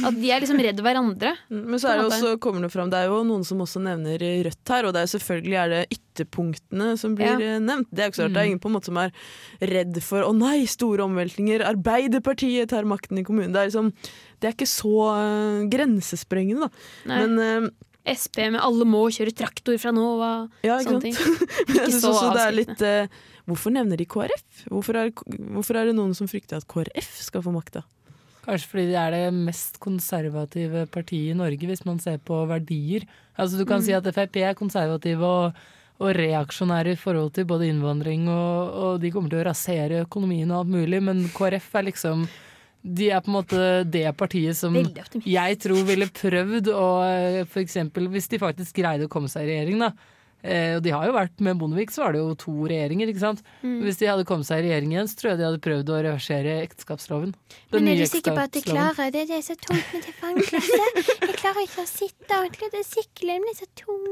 At 0.04 0.18
de 0.18 0.32
er 0.34 0.42
liksom 0.42 0.60
redd 0.64 0.82
hverandre. 0.84 1.32
Men 1.54 1.80
så 1.80 1.92
er 1.92 2.02
det 2.02 2.08
også, 2.10 2.34
kommer 2.42 2.66
det 2.66 2.72
fram, 2.74 2.90
det 2.92 3.00
er 3.00 3.08
jo 3.12 3.22
noen 3.28 3.46
som 3.46 3.62
også 3.64 3.80
nevner 3.84 4.20
Rødt 4.48 4.74
her, 4.74 4.88
og 4.88 4.94
det 4.96 5.04
er 5.04 5.12
selvfølgelig 5.14 5.58
er 5.62 5.72
det 5.74 5.80
ytterpunktene 5.96 6.90
som 7.00 7.14
blir 7.18 7.38
Ja. 7.38 7.54
eh, 7.56 7.62
nevnt. 7.62 7.88
Det 7.90 8.02
er 8.04 8.08
jo 8.08 8.12
ikke 8.12 8.20
så 8.20 8.26
rart, 8.28 8.36
det 8.36 8.42
er 8.42 8.50
ingen 8.52 8.62
på 8.62 8.70
en 8.72 8.76
måte 8.76 8.90
som 8.90 9.00
er 9.00 9.12
redd 9.72 10.02
for 10.04 10.26
å 10.26 10.32
nei, 10.36 10.56
store 10.68 11.06
omveltninger, 11.08 11.64
Arbeiderpartiet 11.68 12.68
tar 12.74 12.88
makten 12.88 13.18
i 13.22 13.24
kommunen. 13.26 13.54
Det 13.54 13.60
er 13.62 13.70
liksom, 13.70 13.92
det 14.40 14.50
er 14.50 14.56
ikke 14.58 14.68
så 14.70 14.94
eh, 15.14 15.66
grensesprengende, 15.72 16.68
da. 16.68 16.88
Nei. 17.10 17.20
Men 17.26 17.64
uh, 17.66 17.70
Sp 18.08 18.38
med 18.48 18.60
'alle 18.64 18.86
må 18.88 19.02
kjøre 19.12 19.34
traktor 19.36 19.76
fra 19.76 19.90
nå' 19.92 20.04
og 20.16 20.64
Ja, 20.64 20.78
sånne 20.80 21.02
ting. 21.02 21.16
Ikke 21.68 21.90
så, 21.92 22.08
så 22.08 22.12
så 22.16 22.30
det 22.32 22.44
er 22.46 22.54
litt 22.56 22.80
eh, 22.80 23.18
Hvorfor 23.48 23.72
nevner 23.72 23.96
de 23.96 24.04
KrF? 24.08 24.64
Hvorfor 24.68 24.98
er, 25.00 25.12
hvorfor 25.54 25.78
er 25.80 25.88
det 25.88 25.94
noen 25.96 26.12
som 26.16 26.28
frykter 26.28 26.60
at 26.60 26.66
KrF 26.68 27.08
skal 27.24 27.44
få 27.46 27.54
makta? 27.54 27.82
Kanskje 28.44 28.68
fordi 28.70 28.84
de 28.90 28.96
er 29.00 29.10
det 29.12 29.22
mest 29.36 29.78
konservative 29.84 30.86
partiet 30.92 31.32
i 31.34 31.36
Norge, 31.36 31.66
hvis 31.68 31.82
man 31.88 31.98
ser 32.00 32.20
på 32.24 32.42
verdier. 32.48 33.04
Altså 33.38 33.58
Du 33.60 33.64
kan 33.68 33.80
Mm. 33.80 33.84
si 33.84 33.92
at 33.92 34.04
Frp 34.14 34.36
er 34.40 34.54
konservative 34.56 35.22
og, 35.24 35.52
og 36.00 36.14
reaksjonære 36.16 36.92
i 36.92 37.00
forhold 37.00 37.32
til 37.34 37.44
både 37.44 37.68
innvandring, 37.68 38.28
og, 38.28 38.74
og 38.84 39.00
de 39.00 39.10
kommer 39.10 39.28
til 39.30 39.40
å 39.42 39.48
rasere 39.50 40.04
økonomien 40.04 40.50
og 40.50 40.60
alt 40.60 40.68
mulig, 40.76 41.02
men 41.02 41.24
KrF 41.28 41.74
er 41.74 41.88
liksom 41.90 42.28
de 42.84 43.08
er 43.10 43.20
på 43.20 43.28
en 43.28 43.34
måte 43.34 43.84
det 43.90 44.04
partiet 44.16 44.54
som 44.56 44.72
jeg 45.26 45.58
tror 45.58 45.82
ville 45.84 46.06
prøvd 46.06 46.68
å 46.70 46.86
for 47.50 47.60
eksempel, 47.60 48.06
Hvis 48.08 48.28
de 48.30 48.38
faktisk 48.38 48.76
greide 48.78 49.08
å 49.08 49.10
komme 49.10 49.28
seg 49.28 49.44
i 49.44 49.50
regjering, 49.50 49.80
da. 49.82 49.90
Eh, 50.42 50.76
og 50.76 50.84
de 50.84 50.92
har 50.94 51.02
jo 51.08 51.14
vært 51.16 51.40
Med 51.42 51.58
Bondevik 51.58 51.90
så 51.90 52.04
var 52.04 52.14
det 52.14 52.20
jo 52.20 52.34
to 52.38 52.52
regjeringer, 52.70 53.10
ikke 53.10 53.22
sant. 53.24 53.40
Mm. 53.58 53.80
Hvis 53.82 53.98
de 53.98 54.06
hadde 54.06 54.26
kommet 54.28 54.46
seg 54.46 54.62
i 54.62 54.68
regjering 54.68 54.92
igjen, 54.94 55.08
så 55.10 55.18
tror 55.18 55.30
jeg 55.32 55.40
de 55.40 55.46
hadde 55.48 55.62
prøvd 55.64 55.90
å 55.90 55.98
reversere 56.06 56.54
ekteskapsloven. 56.62 57.32
Den 57.72 57.84
Men 57.84 57.90
er 57.90 58.02
du 58.04 58.10
sikker 58.12 58.36
på 58.36 58.44
at 58.46 58.54
de 58.54 58.62
klarer 58.62 59.10
det? 59.14 59.24
Det 59.26 59.34
er 59.34 59.42
så 59.42 59.56
tungt 59.58 59.90
med 59.90 60.06
tilfangeklasse. 60.06 60.78
Jeg 61.28 61.34
klarer 61.40 61.62
ikke 61.64 61.82
å 61.82 61.88
sitte 61.90 62.38
ordentlig. 62.38 62.70
Det 62.74 62.84
Sykkelen 62.86 63.42
blir 63.44 63.56
så 63.58 63.68
tung. 63.78 64.06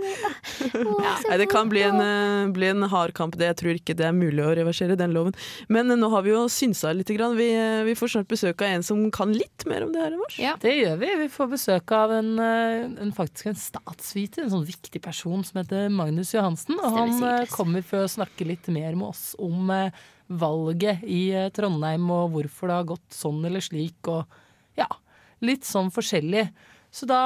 Oh, 0.83 0.99
ja. 1.05 1.15
Nei, 1.29 1.39
det 1.41 1.49
kan 1.53 1.71
bli 1.71 1.85
en, 1.87 2.01
eh, 2.03 2.51
bli 2.57 2.73
en 2.73 2.89
hard 2.91 3.15
kamp. 3.17 3.39
Det, 3.39 3.47
jeg 3.53 3.59
tror 3.63 3.79
ikke 3.79 3.97
det 3.99 4.09
er 4.09 4.17
mulig 4.17 4.43
å 4.43 4.51
reversere 4.59 4.99
den 4.99 5.15
loven. 5.15 5.37
Men 5.73 5.95
eh, 5.95 6.01
nå 6.01 6.11
har 6.13 6.27
vi 6.27 6.35
jo 6.35 6.43
synsa 6.53 6.93
litt. 6.97 7.07
Grann. 7.17 7.37
Vi, 7.39 7.47
vi 7.87 7.95
får 7.95 8.17
snart 8.17 8.29
besøk 8.29 8.67
av 8.67 8.75
en 8.75 8.83
som 8.85 9.05
kan 9.15 9.31
litt 9.31 9.63
mer 9.71 9.87
om 9.87 9.95
det 9.95 10.03
her 10.03 10.17
enn 10.17 10.25
oss. 10.27 10.41
Det 10.63 10.75
gjør 10.75 10.99
vi. 11.01 11.13
Vi 11.23 11.31
får 11.33 11.53
besøk 11.55 11.95
av 11.95 12.13
en, 12.19 12.33
en 12.43 13.15
faktisk 13.15 13.53
en 13.53 13.61
statsviter, 13.61 14.43
en 14.43 14.53
sånn 14.57 14.67
viktig 14.67 15.01
person 15.05 15.47
som 15.47 15.63
heter 15.63 15.87
Magnus 15.95 16.16
Johansen. 16.25 16.79
Og 16.81 16.95
han 16.95 17.17
eh, 17.25 17.49
kommer 17.53 17.85
for 17.87 18.05
å 18.05 18.11
snakke 18.11 18.47
litt 18.49 18.69
mer 18.73 18.97
med 18.99 19.11
oss 19.11 19.35
om 19.43 19.71
eh, 19.75 20.05
valget 20.27 21.05
i 21.05 21.29
eh, 21.35 21.51
Trondheim 21.55 22.09
og 22.15 22.33
hvorfor 22.37 22.71
det 22.71 22.79
har 22.81 22.89
gått 22.95 23.19
sånn 23.19 23.45
eller 23.47 23.65
slik, 23.65 24.01
og 24.09 24.25
ja, 24.79 24.89
litt 25.45 25.69
sånn 25.69 25.93
forskjellig. 25.95 26.49
Så 26.97 27.05
da 27.11 27.21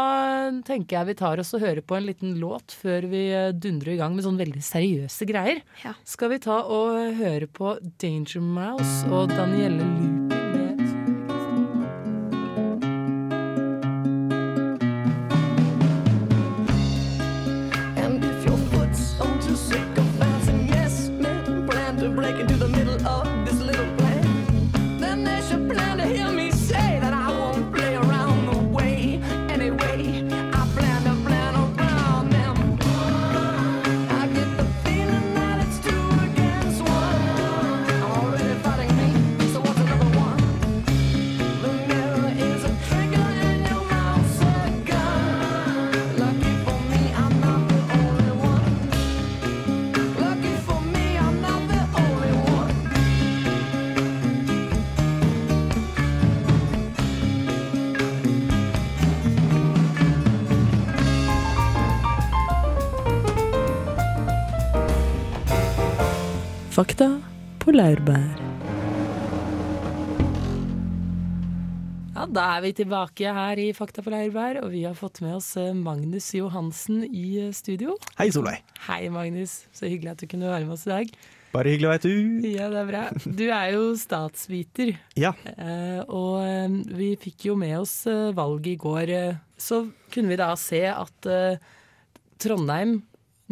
tenker 0.67 0.97
jeg 0.97 1.11
vi 1.13 1.19
tar 1.21 1.39
oss 1.39 1.53
og 1.55 1.63
hører 1.63 1.85
på 1.87 1.95
en 1.95 2.09
liten 2.09 2.35
låt 2.43 2.75
før 2.75 3.07
vi 3.13 3.23
dundrer 3.55 3.95
i 3.95 4.01
gang 4.01 4.17
med 4.17 4.27
sånne 4.27 4.43
veldig 4.43 4.65
seriøse 4.67 5.29
greier. 5.31 5.63
Skal 6.03 6.35
vi 6.35 6.43
ta 6.43 6.63
og 6.65 6.99
høre 7.21 7.47
på 7.47 7.77
Danger 8.03 8.43
Mouse 8.43 9.07
og 9.13 9.31
Danielle 9.37 9.85
Lupin 9.85 10.40
Fakta 66.81 67.11
på 67.61 67.75
laurbær. 67.75 68.39
Ja, 72.15 72.23
da 72.25 72.45
er 72.55 72.63
vi 72.65 72.71
tilbake 72.79 73.35
her 73.37 73.61
i 73.61 73.67
Fakta 73.77 74.01
på 74.01 74.09
laurbær, 74.15 74.63
og 74.63 74.71
vi 74.73 74.87
har 74.87 74.95
fått 74.97 75.21
med 75.21 75.35
oss 75.37 75.51
eh, 75.61 75.75
Magnus 75.77 76.31
Johansen 76.33 77.03
i 77.05 77.25
eh, 77.43 77.51
studio. 77.53 77.99
Hei, 78.17 78.31
Solveig. 78.33 78.63
Hei, 78.87 79.11
Magnus. 79.13 79.59
Så 79.77 79.91
hyggelig 79.93 80.15
at 80.15 80.25
du 80.25 80.31
kunne 80.31 80.49
være 80.49 80.65
med 80.65 80.79
oss 80.79 80.87
i 80.89 80.93
dag. 80.95 81.13
Bare 81.53 81.75
hyggelig, 81.75 81.91
veit 81.91 82.09
du. 82.09 82.49
Ja, 82.49 82.71
det 82.73 82.81
er 82.81 82.89
bra. 82.95 83.05
Du 83.29 83.45
er 83.45 83.69
jo 83.75 83.85
statsviter. 84.01 84.95
Ja. 85.21 85.35
Eh, 85.53 86.01
og 86.09 86.81
vi 86.97 87.11
fikk 87.21 87.51
jo 87.51 87.59
med 87.61 87.77
oss 87.83 87.99
valget 88.09 88.73
i 88.73 88.81
går. 88.87 89.15
så 89.61 89.83
kunne 90.09 90.33
vi 90.33 90.41
da 90.41 90.49
se 90.57 90.87
at 90.95 91.33
Trondheim 92.41 93.03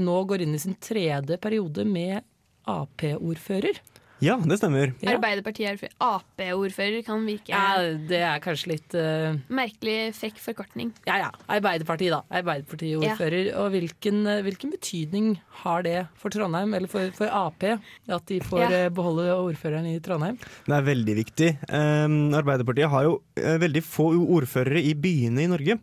nå 0.01 0.19
går 0.33 0.49
inn 0.49 0.57
i 0.57 0.65
sin 0.65 0.81
tredje 0.81 1.37
periode 1.43 1.85
med 1.85 2.25
Ap-ordfører. 2.69 3.81
Ja, 4.19 4.35
det 4.43 4.57
stemmer. 4.59 4.91
Arbeiderpartiet 5.07 5.85
er 5.85 5.93
Ap-ordfører 6.03 7.05
kan 7.07 7.23
virke 7.23 7.53
Ja, 7.53 7.79
det 8.11 8.19
er 8.27 8.41
kanskje 8.43 8.73
litt 8.73 8.95
uh... 8.99 9.37
merkelig 9.47 10.11
frekk 10.19 10.41
forkortning. 10.43 10.91
Ja 11.07 11.21
ja, 11.23 11.29
Arbeiderpartiet 11.47 12.11
da. 12.17 12.25
Arbeiderpartiordfører. 12.41 13.53
Ja. 13.53 13.61
Og 13.63 13.71
hvilken, 13.77 14.25
eh, 14.27 14.41
hvilken 14.47 14.73
betydning 14.75 15.29
har 15.63 15.87
det 15.87 16.01
for 16.19 16.35
Trondheim, 16.35 16.75
eller 16.75 16.91
for, 16.91 17.13
for 17.15 17.31
Ap, 17.31 17.63
at 17.63 18.27
de 18.31 18.41
får 18.43 18.65
Ja. 18.65 18.71
eh, 18.81 18.89
beholde 18.95 19.29
ordføreren 19.37 19.87
i 19.87 20.01
Trondheim? 20.03 20.41
Det 20.67 20.75
er 20.75 20.89
veldig 20.89 21.15
viktig. 21.21 21.53
Um, 21.71 22.17
Arbeiderpartiet 22.35 22.91
har 22.91 23.07
jo 23.07 23.15
veldig 23.39 23.85
få 23.87 24.11
ordførere 24.19 24.83
i 24.83 24.97
byene 24.99 25.47
i 25.47 25.53
Norge. 25.53 25.79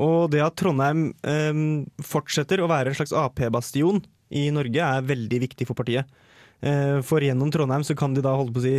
Og 0.00 0.30
det 0.32 0.40
at 0.40 0.56
Trondheim 0.56 1.10
um, 1.28 1.84
fortsetter 2.00 2.62
å 2.62 2.70
være 2.70 2.94
en 2.94 2.96
slags 2.96 3.12
Ap-bastion 3.12 4.00
i 4.30 4.48
Norge, 4.54 4.80
er 4.80 5.06
veldig 5.06 5.40
viktig 5.46 5.66
for 5.68 5.78
partiet. 5.78 6.08
Eh, 6.60 7.00
for 7.06 7.24
gjennom 7.24 7.50
Trondheim 7.52 7.84
så 7.86 7.96
kan 7.98 8.14
de 8.14 8.24
da 8.24 8.34
holde 8.36 8.54
på 8.54 8.62
å 8.62 8.66
si 8.66 8.76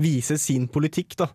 vise 0.00 0.38
sin 0.42 0.68
politikk, 0.70 1.16
da. 1.20 1.30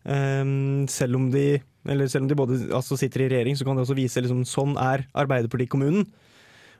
Um, 0.00 0.86
selv 0.88 1.18
om 1.18 1.26
de 1.32 1.60
selv 2.08 2.24
om 2.24 2.28
de 2.28 2.36
både 2.36 2.56
altså 2.76 2.96
sitter 2.96 3.24
i 3.24 3.30
regjering, 3.32 3.56
så 3.56 3.64
kan 3.64 3.76
de 3.76 3.84
også 3.84 3.96
vise 3.96 4.20
liksom, 4.20 4.44
sånn 4.48 4.74
er 4.80 5.06
Arbeiderpartikommunen. 5.16 6.04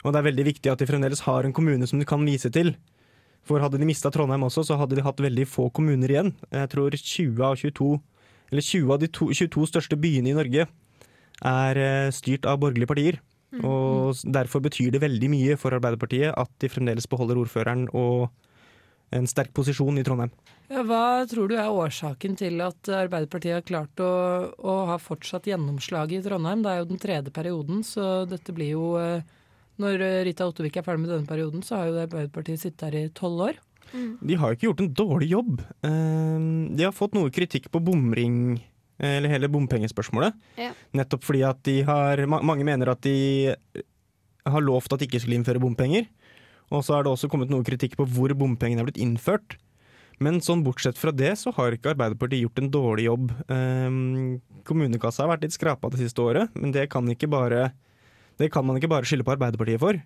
Og 0.04 0.12
det 0.12 0.20
er 0.20 0.26
veldig 0.28 0.44
viktig 0.44 0.72
at 0.72 0.80
de 0.80 0.88
fremdeles 0.88 1.22
har 1.24 1.44
en 1.44 1.54
kommune 1.56 1.86
som 1.88 2.00
de 2.00 2.08
kan 2.08 2.20
vise 2.24 2.50
til. 2.52 2.74
For 3.48 3.60
hadde 3.60 3.80
de 3.80 3.88
mista 3.88 4.12
Trondheim 4.12 4.44
også, 4.44 4.64
så 4.68 4.76
hadde 4.80 4.98
de 4.98 5.04
hatt 5.04 5.20
veldig 5.20 5.46
få 5.48 5.70
kommuner 5.72 6.12
igjen. 6.12 6.34
Jeg 6.52 6.72
tror 6.72 6.96
20 6.96 7.44
av 7.44 7.56
22, 7.60 7.90
eller 8.52 8.66
20 8.66 8.92
av 8.92 9.00
de 9.00 9.08
to, 9.08 9.30
22 9.32 9.66
største 9.72 9.98
byene 10.00 10.32
i 10.32 10.36
Norge 10.36 10.68
er 11.40 11.80
eh, 11.80 12.12
styrt 12.12 12.48
av 12.48 12.60
borgerlige 12.60 12.90
partier. 12.90 13.20
Mm. 13.50 13.64
Og 13.66 14.20
derfor 14.30 14.62
betyr 14.62 14.92
det 14.94 15.02
veldig 15.02 15.30
mye 15.32 15.56
for 15.58 15.74
Arbeiderpartiet 15.74 16.30
at 16.38 16.52
de 16.62 16.70
fremdeles 16.70 17.08
beholder 17.10 17.40
ordføreren 17.40 17.88
og 17.90 18.28
en 19.10 19.26
sterk 19.26 19.50
posisjon 19.56 19.98
i 19.98 20.04
Trondheim. 20.06 20.30
Ja, 20.70 20.84
hva 20.86 21.26
tror 21.26 21.50
du 21.50 21.56
er 21.58 21.66
årsaken 21.66 22.36
til 22.38 22.60
at 22.62 22.90
Arbeiderpartiet 22.94 23.56
har 23.56 23.66
klart 23.66 24.02
å, 24.04 24.10
å 24.54 24.74
ha 24.92 25.00
fortsatt 25.02 25.48
gjennomslag 25.50 26.14
i 26.14 26.20
Trondheim? 26.22 26.62
Det 26.62 26.70
er 26.70 26.78
jo 26.78 26.90
den 26.92 27.02
tredje 27.02 27.34
perioden, 27.34 27.82
så 27.86 28.22
dette 28.30 28.54
blir 28.54 28.76
jo 28.76 28.92
eh, 29.02 29.26
Når 29.82 30.04
Rita 30.28 30.46
Ottervik 30.46 30.76
er 30.78 30.86
ferdig 30.86 31.06
med 31.06 31.10
denne 31.14 31.26
perioden, 31.26 31.64
så 31.66 31.80
har 31.80 31.90
jo 31.90 31.98
Arbeiderpartiet 32.04 32.62
sittet 32.62 32.86
her 32.86 32.98
i 33.00 33.10
tolv 33.16 33.48
år. 33.48 33.60
De 33.90 34.36
har 34.38 34.52
jo 34.52 34.58
ikke 34.58 34.68
gjort 34.68 34.82
en 34.84 34.94
dårlig 34.94 35.30
jobb. 35.32 35.62
Eh, 35.82 36.46
De 36.78 36.86
har 36.86 36.94
fått 36.94 37.18
noe 37.18 37.34
kritikk 37.34 37.66
på 37.74 37.82
bomring, 37.82 38.60
eller 39.00 39.32
hele 39.32 39.48
bompengespørsmålet. 39.52 40.36
Ja. 40.60 40.70
Nettopp 40.96 41.24
fordi 41.24 41.42
at 41.48 41.62
de 41.64 41.80
har 41.88 42.20
Mange 42.28 42.66
mener 42.68 42.92
at 42.92 43.00
de 43.06 43.54
har 44.44 44.64
lovt 44.64 44.92
at 44.92 45.00
de 45.00 45.08
ikke 45.08 45.20
skulle 45.22 45.38
innføre 45.40 45.62
bompenger. 45.62 46.06
Og 46.70 46.84
så 46.86 46.96
er 46.96 47.04
det 47.04 47.12
også 47.12 47.30
kommet 47.30 47.50
noe 47.50 47.66
kritikk 47.66 47.96
på 47.98 48.06
hvor 48.08 48.32
bompengene 48.38 48.84
er 48.84 48.88
blitt 48.88 49.00
innført. 49.02 49.56
Men 50.20 50.42
sånn 50.44 50.62
bortsett 50.66 50.98
fra 51.00 51.12
det, 51.16 51.32
så 51.40 51.52
har 51.56 51.72
ikke 51.72 51.94
Arbeiderpartiet 51.94 52.44
gjort 52.44 52.60
en 52.60 52.70
dårlig 52.72 53.06
jobb. 53.06 53.30
Um, 53.48 54.40
kommunekassa 54.68 55.24
har 55.24 55.32
vært 55.32 55.46
litt 55.46 55.56
skrapa 55.56 55.88
det 55.92 56.02
siste 56.02 56.20
året, 56.20 56.52
men 56.60 56.74
det 56.76 56.90
kan, 56.92 57.08
ikke 57.08 57.30
bare, 57.32 57.70
det 58.36 58.50
kan 58.52 58.66
man 58.68 58.76
ikke 58.76 58.90
bare 58.92 59.08
skylde 59.08 59.24
på 59.24 59.32
Arbeiderpartiet 59.38 59.80
for. 59.80 59.96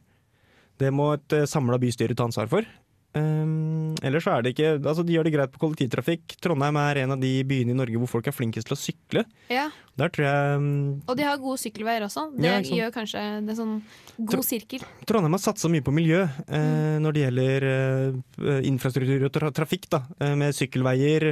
Det 0.79 0.93
må 0.95 1.11
et 1.17 1.35
uh, 1.35 1.49
samla 1.51 1.81
bystyre 1.83 2.15
ta 2.15 2.29
ansvar 2.29 2.47
for. 2.53 2.69
Um, 3.15 3.95
ellers 4.03 4.25
så 4.27 4.33
er 4.35 4.43
det 4.43 4.51
ikke 4.57 4.71
Altså, 4.81 5.05
de 5.07 5.15
gjør 5.15 5.29
det 5.29 5.33
greit 5.37 5.53
på 5.55 5.61
kollektivtrafikk. 5.63 6.33
Trondheim 6.43 6.75
er 6.83 6.99
en 7.05 7.13
av 7.15 7.21
de 7.23 7.31
byene 7.47 7.71
i 7.71 7.77
Norge 7.79 8.01
hvor 8.03 8.11
folk 8.11 8.27
er 8.27 8.35
flinkest 8.35 8.67
til 8.67 8.75
å 8.75 8.79
sykle. 8.81 9.23
Ja. 9.53 9.69
Der 10.01 10.11
tror 10.11 10.27
jeg 10.27 10.57
um, 10.59 10.67
Og 11.07 11.15
de 11.21 11.27
har 11.29 11.39
gode 11.39 11.61
sykkelveier 11.63 12.03
også. 12.09 12.25
Det 12.35 12.51
Ja, 12.51 12.57
gjør 12.59 12.91
kanskje 12.97 13.23
det 13.47 13.55
er 13.55 13.61
sånn 13.61 13.77
god 14.19 14.35
Tr 14.35 14.43
sirkel. 14.49 14.87
Trondheim 15.07 15.39
har 15.39 15.45
satsa 15.45 15.71
mye 15.71 15.87
på 15.87 15.95
miljø 15.95 16.25
eh, 16.27 16.97
når 17.05 17.15
det 17.15 17.23
gjelder 17.25 17.69
uh, 17.71 18.59
infrastruktur 18.67 19.29
og 19.29 19.33
tra 19.39 19.53
trafikk, 19.55 19.87
da, 19.95 20.03
uh, 20.19 20.35
med 20.41 20.57
sykkelveier 20.59 21.31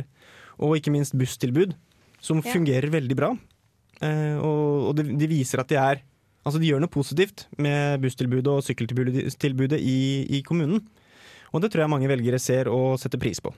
og 0.62 0.76
ikke 0.78 0.94
minst 0.94 1.18
busstilbud, 1.18 1.74
som 2.22 2.38
Ja. 2.44 2.52
fungerer 2.52 2.92
veldig 2.94 3.18
bra. 3.18 3.34
Og 4.02 4.88
og 4.90 4.96
de, 4.98 5.04
de 5.18 5.26
viser 5.30 5.60
at 5.62 5.68
de 5.70 5.76
er 5.78 6.00
Altså 6.42 6.58
de 6.58 6.66
gjør 6.66 6.80
noe 6.82 6.90
positivt 6.90 7.44
med 7.62 8.00
busstilbudet 8.02 8.50
og 8.50 8.64
sykkeltilbudet 8.66 9.78
i, 9.78 10.26
i 10.26 10.40
kommunen. 10.42 10.80
Og 11.52 11.62
det 11.62 11.72
tror 11.72 11.84
jeg 11.84 11.92
mange 11.92 12.10
velgere 12.10 12.40
ser 12.40 12.70
og 12.72 12.98
setter 13.00 13.20
pris 13.20 13.40
på. 13.42 13.52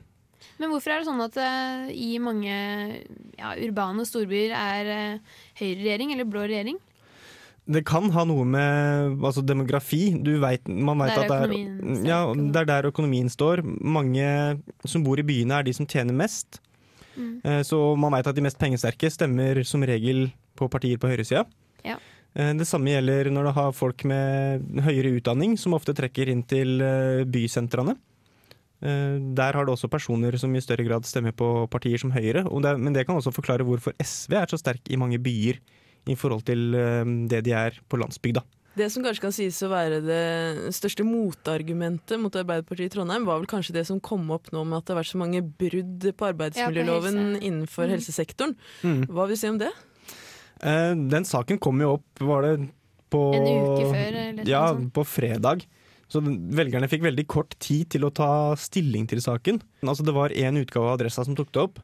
Men 0.61 0.71
hvorfor 0.71 0.93
er 0.93 1.01
det 1.01 1.09
sånn 1.09 1.23
at 1.25 1.37
eh, 1.41 1.93
i 1.95 2.17
mange 2.23 2.51
ja, 3.39 3.55
urbane 3.65 4.05
storbyer 4.07 4.53
er 4.55 4.91
uh, 4.91 5.39
høyreregjering 5.59 6.13
eller 6.15 6.29
blå 6.31 6.45
regjering? 6.47 6.79
Det 7.65 7.81
kan 7.89 8.11
ha 8.13 8.27
noe 8.29 8.45
med 8.45 9.25
altså, 9.25 9.41
demografi. 9.47 10.13
Du 10.21 10.35
vet, 10.43 10.69
man 10.69 11.01
vet 11.01 11.17
at 11.17 11.31
det 11.31 11.39
er, 11.47 11.55
ja, 12.05 12.19
det 12.37 12.61
er 12.61 12.69
der 12.69 12.91
økonomien 12.91 13.31
står. 13.33 13.63
Mange 13.65 14.27
som 14.85 15.07
bor 15.07 15.19
i 15.21 15.25
byene, 15.25 15.59
er 15.59 15.67
de 15.67 15.73
som 15.77 15.89
tjener 15.89 16.17
mest. 16.17 16.61
Mm. 17.17 17.39
Eh, 17.41 17.63
Så 17.65 17.79
man 17.97 18.13
vet 18.13 18.29
at 18.29 18.37
de 18.37 18.45
mest 18.45 18.61
pengesterke 18.61 19.09
stemmer 19.11 19.63
som 19.65 19.83
regel 19.87 20.29
på 20.59 20.69
partier 20.69 21.01
på 21.01 21.09
høyresida. 21.09 21.47
Ja. 21.87 21.97
Eh, 22.37 22.53
Det 22.55 22.67
samme 22.67 22.91
gjelder 22.91 23.31
når 23.31 23.45
du 23.49 23.53
har 23.53 23.73
folk 23.73 24.05
med 24.05 24.65
høyere 24.83 25.15
utdanning, 25.21 25.57
som 25.59 25.75
ofte 25.75 25.95
trekker 25.95 26.29
inn 26.29 26.43
til 26.43 26.81
eh, 26.83 27.25
bysentrene. 27.25 27.97
Eh, 28.83 29.19
Der 29.39 29.53
har 29.55 29.65
du 29.65 29.73
også 29.73 29.89
personer 29.89 30.37
som 30.39 30.55
i 30.55 30.61
større 30.61 30.85
grad 30.85 31.05
stemmer 31.07 31.33
på 31.33 31.69
partier 31.71 31.99
som 31.99 32.11
Høyre. 32.13 32.45
men 32.79 32.93
det 32.93 33.07
kan 33.07 33.17
også 33.17 33.33
forklare 33.33 33.65
hvorfor 33.65 33.93
SV 34.01 34.33
er 34.35 34.47
så 34.47 34.59
sterk 34.59 34.81
i 34.91 34.97
mange 34.97 35.19
byer 35.19 35.59
i 36.07 36.15
forhold 36.15 36.45
til 36.45 36.73
det 37.29 37.45
de 37.45 37.53
er 37.53 37.79
på 37.89 37.97
landsbygda. 37.97 38.43
Det 38.77 38.91
som 38.91 39.05
kanskje 39.05 39.21
kan 39.23 39.33
sies 39.33 39.63
å 39.63 39.71
være 39.71 40.01
det 40.03 40.75
største 40.75 41.05
motargumentet 41.07 42.19
mot 42.21 42.35
Arbeiderpartiet 42.35 42.91
i 42.91 42.95
Trondheim, 42.97 43.25
var 43.25 43.39
vel 43.39 43.47
kanskje 43.47 43.73
det 43.77 43.87
som 43.87 44.01
kom 44.03 44.27
opp 44.35 44.51
nå 44.53 44.65
med 44.67 44.79
at 44.81 44.85
det 44.89 44.95
har 44.97 45.03
vært 45.03 45.13
så 45.15 45.21
mange 45.21 45.41
brudd 45.47 46.09
på 46.19 46.27
arbeidsmiljøloven 46.33 47.15
helse. 47.21 47.43
innenfor 47.47 47.87
Mm. 47.87 47.93
helsesektoren. 47.95 48.57
Mm. 48.83 49.07
Hva 49.07 49.27
vil 49.29 49.37
du 49.37 49.41
si 49.41 49.49
om 49.49 49.59
det? 49.59 49.71
Eh, 50.65 50.93
Den 51.15 51.27
saken 51.29 51.61
kom 51.61 51.81
jo 51.83 51.97
opp, 51.99 52.25
var 52.25 52.47
det 52.47 52.55
på 53.13 53.23
En 53.37 53.45
uke 53.47 53.89
før, 53.93 54.21
eller 54.31 54.49
Ja, 54.49 54.67
på 54.75 55.05
fredag. 55.07 55.67
Så 56.11 56.21
velgerne 56.25 56.89
fikk 56.91 57.03
veldig 57.05 57.27
kort 57.31 57.55
tid 57.59 57.89
til 57.95 58.05
å 58.07 58.13
ta 58.15 58.55
stilling 58.61 59.07
til 59.11 59.21
saken. 59.25 59.61
Altså 59.83 60.05
Det 60.07 60.15
var 60.15 60.31
én 60.31 60.59
utgave 60.61 60.89
av 60.89 60.99
Adressa 60.99 61.25
som 61.25 61.37
tok 61.37 61.53
det 61.53 61.63
opp. 61.63 61.79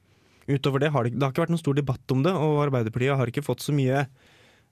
Utover 0.51 0.81
det 0.81 0.90
har 0.90 1.05
det, 1.05 1.14
det 1.14 1.23
har 1.23 1.33
ikke 1.33 1.45
vært 1.45 1.55
noen 1.55 1.62
stor 1.62 1.75
debatt 1.79 2.12
om 2.14 2.23
det, 2.25 2.33
og 2.35 2.61
Arbeiderpartiet 2.66 3.16
har 3.16 3.31
ikke 3.31 3.45
fått 3.47 3.62
så 3.62 3.73
mye 3.77 4.07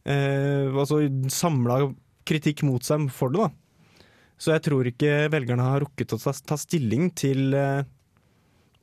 eh, 0.08 0.66
altså 0.72 1.00
samla 1.30 1.94
kritikk 2.28 2.64
mot 2.66 2.82
seg 2.84 3.08
for 3.14 3.30
det. 3.30 3.46
da. 3.46 4.04
Så 4.38 4.54
jeg 4.54 4.64
tror 4.68 4.86
ikke 4.86 5.28
velgerne 5.32 5.64
har 5.66 5.82
rukket 5.82 6.14
å 6.14 6.18
ta, 6.22 6.32
ta 6.32 6.58
stilling 6.60 7.10
til, 7.18 7.54
eh, 7.54 7.84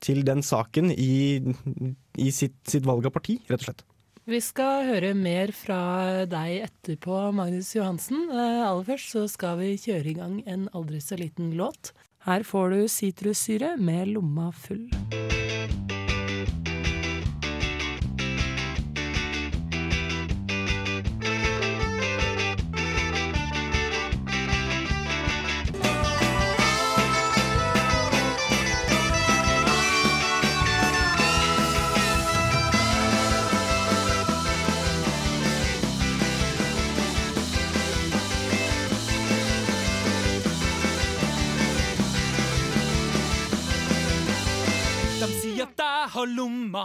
til 0.04 0.24
den 0.28 0.44
saken 0.44 0.92
i, 0.92 1.40
i 2.20 2.32
sitt, 2.36 2.58
sitt 2.68 2.88
valg 2.88 3.08
av 3.08 3.16
parti, 3.16 3.40
rett 3.50 3.62
og 3.64 3.70
slett. 3.70 3.86
Vi 4.26 4.40
skal 4.42 4.88
høre 4.88 5.12
mer 5.14 5.52
fra 5.54 6.26
deg 6.26 6.64
etterpå, 6.66 7.14
Magnus 7.38 7.68
Johansen. 7.76 8.24
Eh, 8.34 8.64
aller 8.66 8.88
først 8.88 9.12
så 9.14 9.22
skal 9.30 9.60
vi 9.60 9.76
kjøre 9.78 10.10
i 10.10 10.16
gang 10.18 10.40
en 10.50 10.64
aldri 10.74 10.98
så 10.98 11.20
liten 11.20 11.52
låt. 11.54 11.92
Her 12.26 12.42
får 12.42 12.74
du 12.74 12.80
sitrussyre 12.90 13.76
med 13.78 14.16
lomma 14.16 14.50
full. 14.50 14.88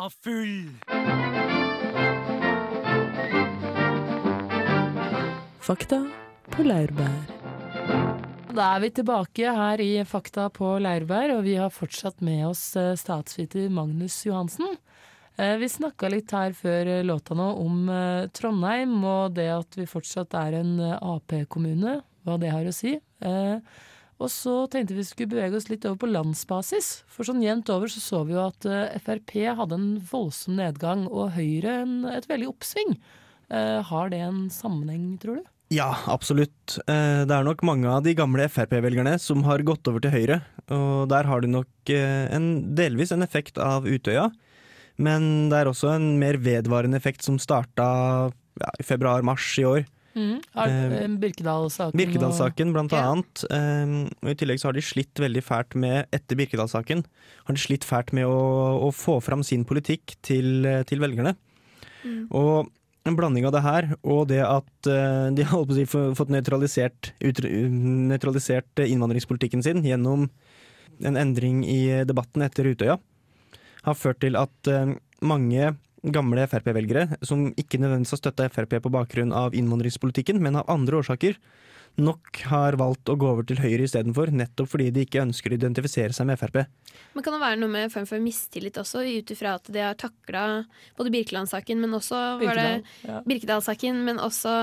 Full. 0.09 0.79
Fakta 5.61 6.01
på 6.51 6.65
laurbær. 6.67 7.41
Da 8.51 8.65
er 8.75 8.81
vi 8.83 8.89
tilbake 8.91 9.53
her 9.55 9.81
i 9.83 9.93
Fakta 10.09 10.49
på 10.51 10.73
Laurbær, 10.83 11.37
og 11.37 11.45
vi 11.47 11.55
har 11.61 11.71
fortsatt 11.71 12.19
med 12.25 12.49
oss 12.49 12.65
eh, 12.77 12.97
statsviter 12.99 13.69
Magnus 13.71 14.17
Johansen. 14.27 14.75
Eh, 15.39 15.55
Vi 15.61 15.69
snakka 15.71 16.11
litt 16.11 16.35
her 16.35 16.57
før 16.59 16.91
eh, 16.97 17.05
låta 17.07 17.37
nå 17.39 17.47
om 17.63 17.87
Trondheim 18.35 18.97
og 19.07 19.37
det 19.39 19.47
at 19.55 19.79
vi 19.79 19.87
fortsatt 19.87 20.35
er 20.35 20.59
en 20.65 20.75
Ap-kommune, 20.99 22.01
hva 22.27 22.41
det 22.43 22.51
har 22.51 22.67
å 22.67 22.75
si. 22.75 22.97
Og 24.21 24.29
så 24.29 24.55
tenkte 24.69 24.97
vi 24.99 25.05
skulle 25.09 25.33
bevege 25.33 25.57
oss 25.57 25.71
litt 25.71 25.87
over 25.89 26.03
på 26.03 26.11
landsbasis. 26.11 26.91
For 27.09 27.25
sånn 27.25 27.41
jevnt 27.45 27.71
over 27.73 27.89
så 27.89 28.03
så 28.05 28.21
vi 28.29 28.35
jo 28.37 28.43
at 28.45 28.67
eh, 28.69 28.99
Frp 29.01 29.33
hadde 29.57 29.79
en 29.79 29.89
voldsom 30.11 30.59
nedgang, 30.59 31.07
og 31.09 31.33
Høyre 31.39 31.79
en, 31.87 31.95
et 32.11 32.29
veldig 32.29 32.51
oppsving. 32.53 32.99
Eh, 33.49 33.79
Har 33.89 34.13
det 34.13 34.21
en 34.27 34.45
sammenheng, 34.53 35.15
tror 35.23 35.41
du? 35.41 35.49
Ja, 35.73 35.89
absolutt. 36.11 36.77
Eh, 36.85 37.23
Det 37.25 37.33
er 37.33 37.47
nok 37.47 37.63
mange 37.65 37.89
av 37.89 38.03
de 38.05 38.13
gamle 38.19 38.49
Frp-velgerne 38.51 39.17
som 39.23 39.45
har 39.47 39.65
gått 39.65 39.89
over 39.89 40.03
til 40.05 40.13
Høyre. 40.13 40.41
Og 40.69 41.09
der 41.09 41.25
har 41.31 41.41
det 41.41 41.51
nok 41.55 41.95
eh, 41.95 42.27
en, 42.35 42.75
delvis 42.77 43.15
en 43.17 43.25
effekt 43.25 43.57
av 43.57 43.89
Utøya. 43.89 44.29
Men 45.01 45.49
det 45.49 45.63
er 45.63 45.71
også 45.71 45.95
en 45.95 46.19
mer 46.21 46.37
vedvarende 46.37 46.99
effekt 47.01 47.25
som 47.25 47.39
starta 47.41 47.87
ja, 48.61 48.71
i 48.77 48.85
februar-mars 48.85 49.47
i 49.63 49.65
år. 49.65 49.87
Mm. 50.17 50.41
Eh, 50.41 51.05
eh, 51.05 51.13
Birkedal-saken 51.23 51.99
Birkedal-saken, 52.01 52.73
blant 52.75 52.95
annet. 52.99 53.45
Um, 53.51 53.95
og 54.25 54.33
I 54.33 54.37
tillegg 54.41 54.63
så 54.63 54.71
har 54.71 54.79
de 54.79 54.85
slitt 54.85 55.23
veldig 55.23 55.43
fælt 55.47 55.77
med, 55.79 56.11
etter 56.17 56.39
Birkedal-saken, 56.41 57.05
har 57.47 57.57
de 57.57 57.63
slitt 57.63 57.87
fælt 57.87 58.13
med 58.17 58.27
å, 58.27 58.41
å 58.89 58.91
få 58.95 59.21
fram 59.25 59.45
sin 59.47 59.65
politikk 59.69 60.17
til, 60.27 60.67
til 60.91 61.03
velgerne. 61.03 61.37
Mm. 62.03 62.27
Og 62.35 62.71
en 63.09 63.17
blanding 63.17 63.47
av 63.49 63.55
det 63.55 63.63
her 63.65 63.89
og 64.03 64.27
det 64.31 64.41
at 64.45 64.89
eh, 64.91 65.29
de 65.37 65.47
har 65.49 65.65
på 65.65 65.75
å 65.75 65.79
si, 65.79 65.87
fått 65.89 66.33
nøytralisert, 66.33 67.13
nøytralisert 67.21 68.83
innvandringspolitikken 68.85 69.65
sin 69.65 69.85
gjennom 69.87 70.29
en 71.01 71.17
endring 71.17 71.63
i 71.65 72.03
debatten 72.05 72.45
etter 72.45 72.69
Utøya, 72.69 72.99
har 73.87 73.97
ført 73.97 74.21
til 74.25 74.37
at 74.37 74.69
eh, 74.69 74.93
mange 75.25 75.73
gamle 76.03 76.47
Frp-velgere, 76.49 77.19
som 77.27 77.49
ikke 77.61 77.81
nødvendigvis 77.81 78.15
har 78.17 78.23
støtta 78.23 78.49
Frp 78.53 78.79
på 78.81 78.93
bakgrunn 78.93 79.35
av 79.37 79.57
innvandringspolitikken, 79.57 80.41
men 80.43 80.57
av 80.61 80.71
andre 80.73 81.01
årsaker, 81.03 81.37
nok 82.01 82.43
har 82.49 82.77
valgt 82.81 83.11
å 83.13 83.17
gå 83.19 83.27
over 83.29 83.45
til 83.45 83.59
Høyre 83.61 83.85
istedenfor, 83.85 84.31
nettopp 84.33 84.71
fordi 84.73 84.91
de 84.95 85.03
ikke 85.05 85.21
ønsker 85.25 85.53
å 85.53 85.57
identifisere 85.59 86.15
seg 86.17 86.29
med 86.31 86.39
Frp. 86.41 86.63
Men 87.15 87.25
kan 87.27 87.35
det 87.35 87.41
være 87.43 87.59
noe 87.61 87.73
med 87.73 87.87
en 87.87 87.93
form 87.93 88.07
for 88.09 88.23
mistillit 88.23 88.79
også, 88.81 89.03
ut 89.05 89.33
ifra 89.35 89.57
at 89.59 89.69
de 89.73 89.83
har 89.83 89.99
takla 90.01 90.45
både 90.99 91.13
Birkeland-saken, 91.13 91.81
men 91.83 91.97
også 91.99 92.21
var 92.41 92.59
det 92.61 92.67
Birkedal, 92.71 92.85
ja. 93.11 93.21
Birkedal-saken, 93.29 94.03
men 94.07 94.23
også 94.23 94.55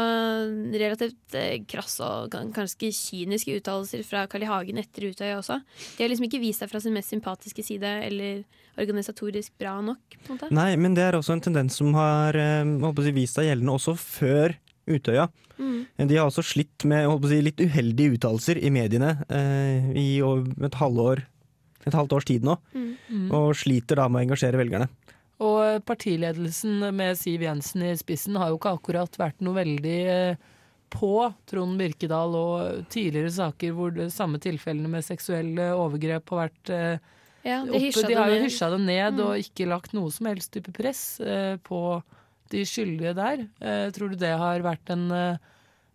relativt 0.73 1.37
eh, 1.37 1.57
krass 1.69 1.99
og 2.03 2.31
gan- 2.33 2.53
ganske 2.55 2.91
kyniske 2.95 3.59
uttalelser 3.59 4.05
fra 4.07 4.25
Carl 4.31 4.45
I. 4.47 4.51
Hagen 4.51 4.79
etter 4.79 5.09
Utøya 5.11 5.41
også. 5.41 5.59
De 5.97 6.03
har 6.05 6.09
liksom 6.13 6.27
ikke 6.29 6.41
vist 6.41 6.63
seg 6.63 6.71
fra 6.71 6.81
sin 6.83 6.95
mest 6.95 7.11
sympatiske 7.13 7.65
side, 7.67 7.91
eller 8.07 8.45
organisatorisk 8.77 9.57
bra 9.59 9.79
nok, 9.81 10.17
på 10.23 10.31
en 10.31 10.37
måte. 10.37 10.53
Nei, 10.53 10.71
men 10.79 10.95
det 10.97 11.03
er 11.07 11.17
også 11.17 11.35
en 11.35 11.43
tendens 11.49 11.77
som 11.81 11.93
har 11.97 12.37
eh, 12.37 13.11
vist 13.11 13.37
seg 13.37 13.49
gjeldende 13.49 13.75
også 13.77 13.97
før 13.99 14.55
Utøya. 14.87 15.27
Mm. 15.57 15.85
De 16.07 16.15
har 16.17 16.27
også 16.29 16.43
slitt 16.45 16.85
med 16.85 17.07
å 17.09 17.17
si, 17.27 17.41
litt 17.41 17.57
uheldige 17.59 18.17
uttalelser 18.17 18.59
i 18.61 18.69
mediene 18.69 19.15
eh, 19.29 19.91
i 19.97 20.07
et 20.21 20.77
halvår 20.79 21.23
et 21.87 21.93
halvt 21.95 22.13
års 22.17 22.25
tid 22.27 22.43
nå, 22.43 22.57
Mm. 22.75 23.31
og 23.31 23.53
sliter 23.55 23.95
da 23.95 24.07
med 24.11 24.19
å 24.19 24.25
engasjere 24.27 24.57
velgerne. 24.59 24.89
Og 25.39 25.83
partiledelsen 25.85 26.81
med 26.95 27.15
Siv 27.17 27.41
Jensen 27.45 27.83
i 27.87 27.93
spissen 27.95 28.35
har 28.35 28.49
jo 28.51 28.57
ikke 28.57 28.73
akkurat 28.75 29.17
vært 29.21 29.39
noe 29.45 29.55
veldig 29.55 29.97
eh, 30.11 30.35
på 30.89 31.11
Trond 31.47 31.77
Birkedal 31.79 32.35
og 32.35 32.85
tidligere 32.91 33.31
saker 33.31 33.71
hvor 33.75 33.91
det 33.95 34.09
samme 34.15 34.39
tilfellene 34.39 34.89
med 34.89 35.03
seksuelle 35.05 35.69
overgrep 35.77 36.29
har 36.33 36.47
vært 36.49 36.69
eh, 36.73 36.99
Ja, 37.47 37.61
de 37.63 37.71
oppe. 37.77 38.03
De 38.07 38.15
har 38.17 38.27
jo 38.33 38.35
ned. 38.39 38.45
hysja 38.49 38.69
det 38.73 38.79
ned 38.83 39.13
Mm. 39.13 39.23
og 39.27 39.37
ikke 39.39 39.67
lagt 39.69 39.93
noe 39.95 40.11
som 40.11 40.25
helst 40.27 40.51
type 40.51 40.73
press 40.75 41.19
eh, 41.21 41.55
på 41.63 42.01
de 42.53 42.63
skyldige 42.67 43.13
der. 43.17 43.45
Eh, 43.61 43.89
tror 43.95 44.09
du 44.13 44.15
det 44.19 44.33
har 44.37 44.59
vært 44.65 44.89
en, 44.93 45.11
eh, 45.11 45.37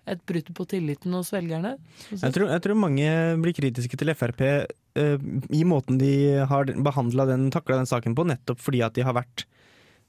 et 0.06 0.22
brudd 0.26 0.48
på 0.54 0.66
tilliten 0.66 1.12
hos 1.14 1.30
velgerne? 1.34 1.76
Jeg 2.10 2.32
tror, 2.34 2.48
jeg 2.50 2.62
tror 2.64 2.74
mange 2.78 3.08
blir 3.42 3.54
kritiske 3.54 3.96
til 3.96 4.12
Frp 4.14 4.40
eh, 4.42 5.16
i 5.50 5.62
måten 5.64 5.98
de 5.98 6.12
har 6.50 6.64
behandla 6.64 7.26
den, 7.30 7.50
takla 7.54 7.76
den 7.78 7.86
saken 7.86 8.14
på, 8.18 8.26
nettopp 8.26 8.58
fordi 8.60 8.82
at 8.82 8.94
de 8.94 9.02
har 9.06 9.14
vært 9.14 9.44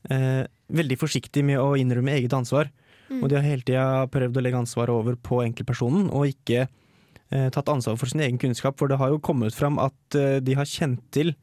eh, 0.10 0.46
veldig 0.74 0.98
forsiktige 1.00 1.46
med 1.46 1.60
å 1.62 1.74
innrømme 1.80 2.16
eget 2.18 2.34
ansvar. 2.34 2.72
Mm. 3.10 3.22
Og 3.22 3.30
de 3.30 3.36
har 3.38 3.46
hele 3.46 3.62
tida 3.68 4.08
prøvd 4.10 4.40
å 4.40 4.42
legge 4.42 4.58
ansvaret 4.64 4.90
over 4.96 5.16
på 5.16 5.44
enkeltpersonen, 5.46 6.10
og 6.10 6.32
ikke 6.32 6.66
eh, 6.66 7.50
tatt 7.54 7.70
ansvar 7.70 7.98
for 8.00 8.10
sin 8.10 8.24
egen 8.26 8.40
kunnskap. 8.42 8.78
For 8.80 8.90
det 8.90 8.98
har 8.98 9.14
jo 9.14 9.20
kommet 9.24 9.54
fram 9.56 9.78
at 9.80 10.18
eh, 10.18 10.40
de 10.42 10.56
har 10.58 10.66
kjent 10.66 11.04
til 11.14 11.36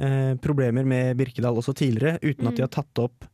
eh, 0.00 0.34
problemer 0.40 0.86
med 0.88 1.18
Birkedal 1.18 1.58
også 1.58 1.74
tidligere, 1.76 2.18
uten 2.22 2.48
at 2.48 2.56
de 2.56 2.62
Mm. 2.62 2.66
har 2.66 2.72
tatt 2.78 3.02
opp 3.04 3.28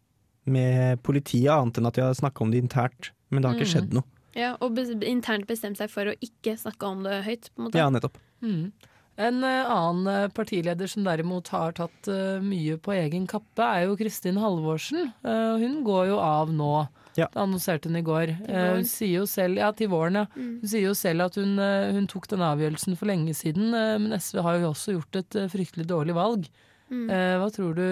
med 0.46 1.02
politiet, 1.02 1.50
annet 1.52 1.78
enn 1.80 1.87
at 1.87 1.94
de 1.94 2.02
har 2.07 2.14
snakka 2.14 2.42
om 2.44 2.50
det 2.52 2.62
internt. 2.62 3.11
Men 3.30 3.42
det 3.42 3.48
har 3.50 3.59
ikke 3.59 3.68
Mm. 3.68 3.74
skjedd 3.74 3.94
noe. 3.94 4.04
Ja, 4.35 4.57
og 4.61 4.74
be 4.74 4.83
internt 5.07 5.46
bestemt 5.46 5.78
seg 5.78 5.90
for 5.90 6.04
å 6.11 6.16
ikke 6.20 6.57
snakke 6.59 6.83
om 6.87 7.02
det 7.04 7.22
høyt, 7.24 7.50
på 7.54 7.59
en 7.62 7.64
måte. 7.68 7.78
Ja, 7.78 7.88
nettopp. 7.90 8.18
Mm. 8.42 8.72
En 9.16 9.44
eh, 9.44 9.64
annen 9.70 10.07
eh, 10.11 10.28
partileder 10.35 10.88
som 10.90 11.04
derimot 11.04 11.46
har 11.54 11.70
tatt 11.72 12.09
eh, 12.11 12.40
mye 12.42 12.76
på 12.83 12.92
egen 12.98 13.28
kappe, 13.30 13.62
er 13.62 13.87
jo 13.87 13.94
Kristin 13.96 14.37
Halvorsen. 14.42 15.12
Eh, 15.22 15.57
hun 15.62 15.85
går 15.87 16.09
jo 16.09 16.18
av 16.18 16.50
nå. 16.50 16.88
Det 17.14 17.28
annonserte 17.38 17.87
hun 17.87 17.94
i 17.96 18.02
går. 18.02 18.33
Eh, 18.48 18.74
hun 18.74 18.83
sier 18.90 19.20
jo 19.20 19.26
selv, 19.30 19.57
ja, 19.62 19.70
til 19.70 19.87
våren, 19.88 20.14
ja. 20.18 20.26
Mm. 20.35 20.61
Hun 20.61 20.68
sier 20.68 20.88
jo 20.88 20.94
selv 20.98 21.28
at 21.28 21.37
hun, 21.38 21.54
hun 21.94 22.09
tok 22.11 22.26
den 22.26 22.40
avgjørelsen 22.42 22.98
for 22.98 23.07
lenge 23.07 23.30
siden, 23.38 23.70
men 23.70 24.11
SV 24.18 24.42
har 24.42 24.59
jo 24.59 24.72
også 24.72 24.96
gjort 24.98 25.14
et 25.22 25.38
fryktelig 25.54 25.87
dårlig 25.87 26.14
valg. 26.18 26.48
Mm. 26.92 27.07
Eh, 27.11 27.35
hva 27.40 27.49
tror 27.55 27.75
du 27.79 27.85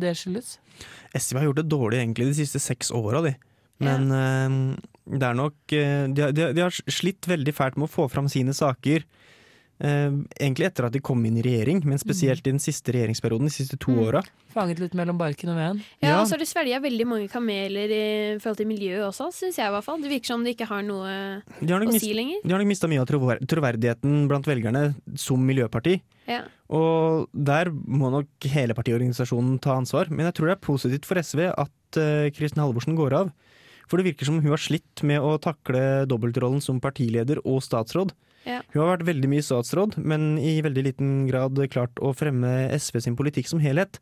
det 0.00 0.14
skyldes? 0.16 0.54
SV 1.14 1.36
har 1.40 1.44
gjort 1.50 1.60
det 1.60 1.68
dårlig 1.70 1.98
egentlig 2.00 2.30
de 2.30 2.38
siste 2.40 2.60
seks 2.62 2.90
åra, 2.96 3.20
de. 3.26 3.34
Men 3.80 4.10
eh, 4.12 5.16
det 5.18 5.26
er 5.28 5.34
nok 5.38 5.72
eh, 5.72 6.06
de, 6.12 6.22
har- 6.22 6.32
de, 6.36 6.42
har- 6.46 6.52
de 6.56 6.64
har 6.66 6.70
slitt 6.92 7.28
veldig 7.28 7.54
fælt 7.56 7.76
med 7.80 7.88
å 7.88 7.92
få 7.92 8.08
fram 8.12 8.28
sine 8.28 8.52
saker. 8.56 9.04
Eh, 9.80 10.10
egentlig 10.38 10.66
etter 10.68 10.86
at 10.86 10.92
de 10.94 11.00
kom 11.04 11.24
inn 11.26 11.38
i 11.40 11.44
regjering, 11.44 11.82
men 11.88 11.98
spesielt 12.00 12.44
i 12.46 12.52
den 12.52 12.60
siste 12.62 12.92
regjeringsperioden, 12.94 13.48
de 13.48 13.54
siste 13.54 13.78
to 13.80 13.90
Mm. 13.90 14.02
åra. 14.06 14.22
Fanget 14.52 14.78
litt 14.80 14.94
mellom 14.94 15.16
barken 15.18 15.48
og 15.50 15.56
veden? 15.56 15.82
Ja, 16.02 16.20
og 16.20 16.26
så 16.26 16.34
har 16.34 16.38
de 16.38 16.46
svelga 16.46 16.80
veldig 16.82 17.06
mange 17.06 17.28
kameler 17.30 17.88
i 17.90 18.38
forhold 18.38 18.56
til 18.58 18.66
miljøet 18.66 19.06
også, 19.08 19.30
syns 19.32 19.56
jeg 19.56 19.66
i 19.66 19.70
hvert 19.74 19.84
fall. 19.84 20.00
Det 20.02 20.10
virker 20.10 20.26
som 20.26 20.44
de 20.44 20.54
ikke 20.54 20.66
har 20.66 20.82
noe 20.82 21.06
har 21.06 21.80
å 21.80 21.86
mist, 21.86 22.00
si 22.04 22.12
lenger. 22.14 22.40
de 22.44 22.50
har 22.50 22.58
nok 22.58 22.66
mista 22.68 22.88
mye 22.88 23.00
av 23.00 23.06
troverdigheten 23.06 24.28
blant 24.28 24.46
velgerne 24.46 24.94
som 25.16 25.38
miljøparti. 25.38 26.00
Ja. 26.26 26.42
Og 26.70 27.28
der 27.34 27.70
må 27.70 28.10
nok 28.10 28.26
hele 28.52 28.74
partiorganisasjonen 28.74 29.60
ta 29.60 29.76
ansvar. 29.78 30.10
Men 30.10 30.26
jeg 30.26 30.34
tror 30.34 30.46
det 30.50 30.56
er 30.58 30.66
positivt 30.66 31.06
for 31.08 31.18
SV 31.18 31.46
at 31.50 31.98
uh, 31.98 32.30
Kristin 32.30 32.62
Halvorsen 32.62 32.96
går 32.98 33.12
av. 33.12 33.32
For 33.90 33.98
det 33.98 34.06
virker 34.12 34.28
som 34.28 34.38
hun 34.38 34.52
har 34.52 34.62
slitt 34.62 35.02
med 35.02 35.18
å 35.18 35.34
takle 35.42 36.06
dobbeltrollen 36.06 36.62
som 36.62 36.78
partileder 36.82 37.40
og 37.44 37.58
statsråd. 37.66 38.12
Ja. 38.46 38.62
Hun 38.72 38.82
har 38.82 38.94
vært 38.94 39.08
veldig 39.10 39.30
mye 39.30 39.44
statsråd, 39.44 39.98
men 40.00 40.34
i 40.40 40.58
veldig 40.64 40.84
liten 40.86 41.14
grad 41.28 41.60
klart 41.72 42.00
å 42.00 42.14
fremme 42.16 42.70
SV 42.76 43.02
sin 43.04 43.18
politikk 43.18 43.50
som 43.50 43.60
helhet. 43.62 44.00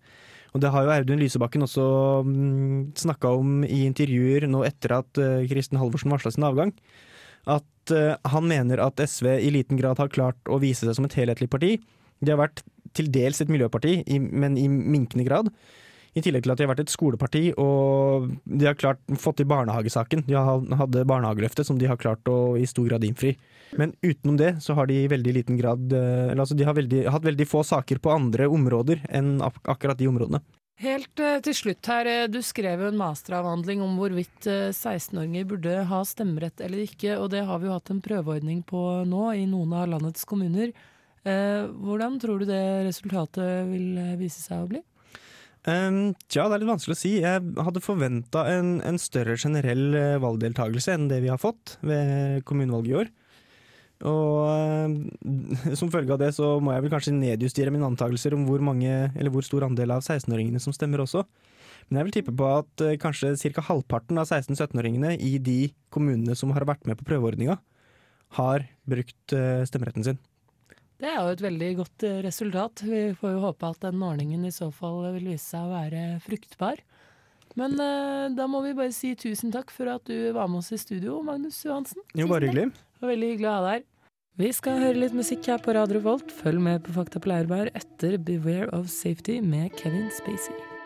Og 0.54 0.62
det 0.62 0.70
har 0.72 0.86
jo 0.86 0.94
Audun 0.94 1.20
Lysebakken 1.20 1.66
også 1.66 1.84
mm, 2.24 2.94
snakka 2.98 3.34
om 3.36 3.60
i 3.66 3.82
intervjuer 3.84 4.46
nå 4.48 4.62
etter 4.68 4.94
at 5.00 5.20
eh, 5.20 5.44
Kristin 5.50 5.80
Halvorsen 5.80 6.14
varsla 6.14 6.32
sin 6.32 6.46
avgang. 6.48 6.72
At 7.48 7.92
eh, 7.92 8.14
han 8.32 8.48
mener 8.48 8.80
at 8.84 9.02
SV 9.02 9.34
i 9.36 9.52
liten 9.52 9.80
grad 9.80 10.00
har 10.00 10.12
klart 10.12 10.40
å 10.48 10.60
vise 10.62 10.86
seg 10.86 10.96
som 10.96 11.08
et 11.08 11.18
helhetlig 11.18 11.50
parti. 11.52 11.74
De 12.24 12.32
har 12.32 12.40
vært 12.40 12.64
til 12.96 13.10
dels 13.12 13.42
et 13.42 13.50
miljøparti, 13.52 14.00
men 14.16 14.56
i 14.58 14.66
minkende 14.70 15.26
grad. 15.28 15.52
I 16.18 16.24
tillegg 16.24 16.44
til 16.44 16.54
at 16.54 16.60
de 16.60 16.66
har 16.66 16.72
vært 16.72 16.84
et 16.84 16.92
skoleparti, 16.92 17.44
og 17.60 18.28
de 18.44 18.68
har 18.68 18.78
klart 18.78 19.00
fått 19.20 19.40
til 19.40 19.48
barnehagesaken. 19.50 20.26
De 20.26 20.36
hadde 20.36 21.06
barnehageløftet 21.08 21.68
som 21.68 21.78
de 21.78 21.88
har 21.90 22.00
klart 22.00 22.26
å 22.30 22.56
i 22.58 22.66
stor 22.68 22.90
grad 22.90 23.06
innfri. 23.06 23.36
Men 23.78 23.94
utenom 24.02 24.38
det 24.40 24.56
så 24.64 24.74
har 24.78 24.88
de 24.88 25.02
i 25.02 25.10
veldig 25.10 25.34
liten 25.36 25.58
grad 25.60 25.92
eh, 25.92 26.30
eller 26.30 26.40
altså 26.40 26.56
De 26.56 26.64
har 26.64 26.76
veldig, 26.76 27.02
hatt 27.12 27.26
veldig 27.26 27.46
få 27.48 27.60
saker 27.68 28.00
på 28.00 28.14
andre 28.14 28.48
områder 28.48 29.02
enn 29.12 29.36
ak 29.44 29.60
akkurat 29.76 29.98
de 30.00 30.08
områdene. 30.08 30.40
Helt 30.78 31.18
eh, 31.18 31.40
til 31.42 31.56
slutt 31.58 31.88
her, 31.90 32.06
eh, 32.06 32.28
du 32.30 32.38
skrev 32.46 32.84
jo 32.84 32.90
en 32.92 33.00
masteravhandling 33.00 33.80
om 33.82 33.96
hvorvidt 33.98 34.46
eh, 34.46 34.68
16-åringer 34.70 35.48
burde 35.50 35.72
ha 35.90 36.04
stemmerett 36.06 36.62
eller 36.62 36.84
ikke, 36.84 37.16
og 37.18 37.32
det 37.32 37.42
har 37.48 37.58
vi 37.58 37.66
jo 37.66 37.74
hatt 37.74 37.90
en 37.90 38.02
prøveordning 38.04 38.60
på 38.66 38.82
nå 39.08 39.24
i 39.34 39.42
noen 39.50 39.74
av 39.74 39.90
landets 39.96 40.28
kommuner. 40.28 40.72
Hvordan 41.28 42.14
tror 42.22 42.40
du 42.40 42.46
det 42.48 42.86
resultatet 42.86 43.66
vil 43.68 43.98
vise 44.16 44.38
seg 44.40 44.62
å 44.62 44.68
bli? 44.70 44.78
Um, 45.68 46.14
tja, 46.32 46.46
det 46.48 46.56
er 46.56 46.62
litt 46.62 46.70
vanskelig 46.70 46.94
å 46.96 46.98
si. 46.98 47.10
Jeg 47.20 47.44
hadde 47.60 47.84
forventa 47.84 48.46
en, 48.54 48.78
en 48.86 48.98
større 49.00 49.34
generell 49.36 49.90
eh, 49.98 50.20
valgdeltakelse 50.22 50.94
enn 50.94 51.08
det 51.10 51.18
vi 51.24 51.28
har 51.28 51.40
fått 51.42 51.74
ved 51.84 52.40
kommunevalget 52.48 52.94
i 52.94 52.96
år. 53.02 53.10
Og 54.08 54.86
um, 54.86 54.94
som 55.78 55.90
følge 55.92 56.14
av 56.14 56.22
det 56.22 56.30
så 56.36 56.54
må 56.62 56.72
jeg 56.72 56.86
vel 56.86 56.94
kanskje 56.94 57.16
nedjustere 57.18 57.74
mine 57.74 57.88
antakelser 57.90 58.36
om 58.36 58.46
hvor 58.48 58.64
mange, 58.64 58.94
hvor 59.34 59.44
stor 59.44 59.66
andel 59.66 59.92
av 59.98 60.06
16-åringene 60.06 60.62
som 60.62 60.72
stemmer 60.72 61.04
også. 61.04 61.26
Men 61.88 62.00
jeg 62.00 62.08
vil 62.08 62.16
tippe 62.16 62.36
på 62.38 62.48
at 62.48 62.86
uh, 62.86 62.94
kanskje 63.02 63.34
ca. 63.58 63.66
halvparten 63.68 64.22
av 64.22 64.30
16-17-åringene 64.30 65.18
i 65.20 65.36
de 65.42 65.60
kommunene 65.92 66.38
som 66.38 66.54
har 66.56 66.68
vært 66.68 66.88
med 66.88 66.96
på 67.00 67.10
prøveordninga, 67.10 67.58
har 68.40 68.64
brukt 68.88 69.36
uh, 69.36 69.66
stemmeretten 69.68 70.06
sin. 70.06 70.22
Det 70.98 71.06
er 71.06 71.20
jo 71.22 71.34
et 71.34 71.42
veldig 71.44 71.72
godt 71.78 72.04
eh, 72.08 72.20
resultat. 72.26 72.82
Vi 72.82 73.02
får 73.18 73.36
jo 73.36 73.42
håpe 73.44 73.68
at 73.70 73.84
den 73.86 74.02
ordningen 74.02 74.46
i 74.48 74.54
så 74.54 74.70
fall 74.74 75.04
vil 75.14 75.30
vise 75.34 75.44
seg 75.44 75.68
å 75.68 75.74
være 75.76 76.06
fruktbar. 76.24 76.82
Men 77.58 77.78
eh, 77.82 78.24
da 78.34 78.48
må 78.50 78.64
vi 78.66 78.74
bare 78.78 78.94
si 78.94 79.12
tusen 79.18 79.54
takk 79.54 79.70
for 79.74 79.90
at 79.94 80.10
du 80.10 80.32
var 80.34 80.50
med 80.50 80.62
oss 80.62 80.72
i 80.74 80.80
studio, 80.80 81.20
Magnus 81.26 81.60
Johansen. 81.66 82.02
Jo, 82.18 82.26
bare 82.30 82.50
hyggelig. 82.50 82.72
Veldig 83.02 83.30
hyggelig 83.34 83.50
å 83.50 83.54
ha 83.54 83.62
deg 83.66 83.78
her. 83.78 83.86
Vi 84.38 84.50
skal 84.54 84.78
høre 84.78 85.02
litt 85.02 85.14
musikk 85.18 85.48
her 85.50 85.62
på 85.62 85.74
Radio 85.74 86.02
Volt. 86.02 86.34
Følg 86.42 86.62
med 86.62 86.84
på 86.86 86.94
Fakta 86.94 87.22
på 87.22 87.30
Leirbær 87.30 87.72
etter 87.78 88.18
Beware 88.22 88.70
of 88.74 88.90
Safety 88.94 89.40
med 89.42 89.74
Kevin 89.78 90.10
Spacey. 90.14 90.77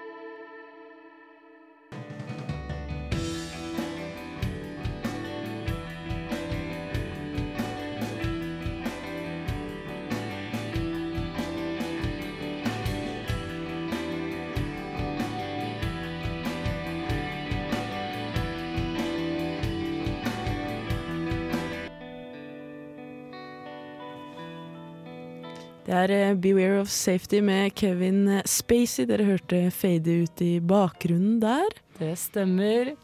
Det 25.92 25.98
er 26.06 26.12
eh, 26.16 26.36
Beware 26.40 26.78
of 26.80 26.88
Safety 26.88 27.42
med 27.44 27.74
Kevin 27.76 28.38
Spacey. 28.48 29.04
Dere 29.04 29.26
hørte 29.28 29.66
fade 29.76 30.22
ut 30.22 30.40
i 30.40 30.54
bakgrunnen 30.64 31.34
der. 31.42 31.68
Det 31.98 32.14
stemmer. 32.16 32.94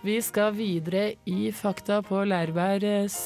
Vi 0.00 0.14
skal 0.24 0.54
videre 0.56 1.12
i 1.28 1.50
Fakta 1.52 2.00
på 2.00 2.24
Leirbergs 2.24 3.18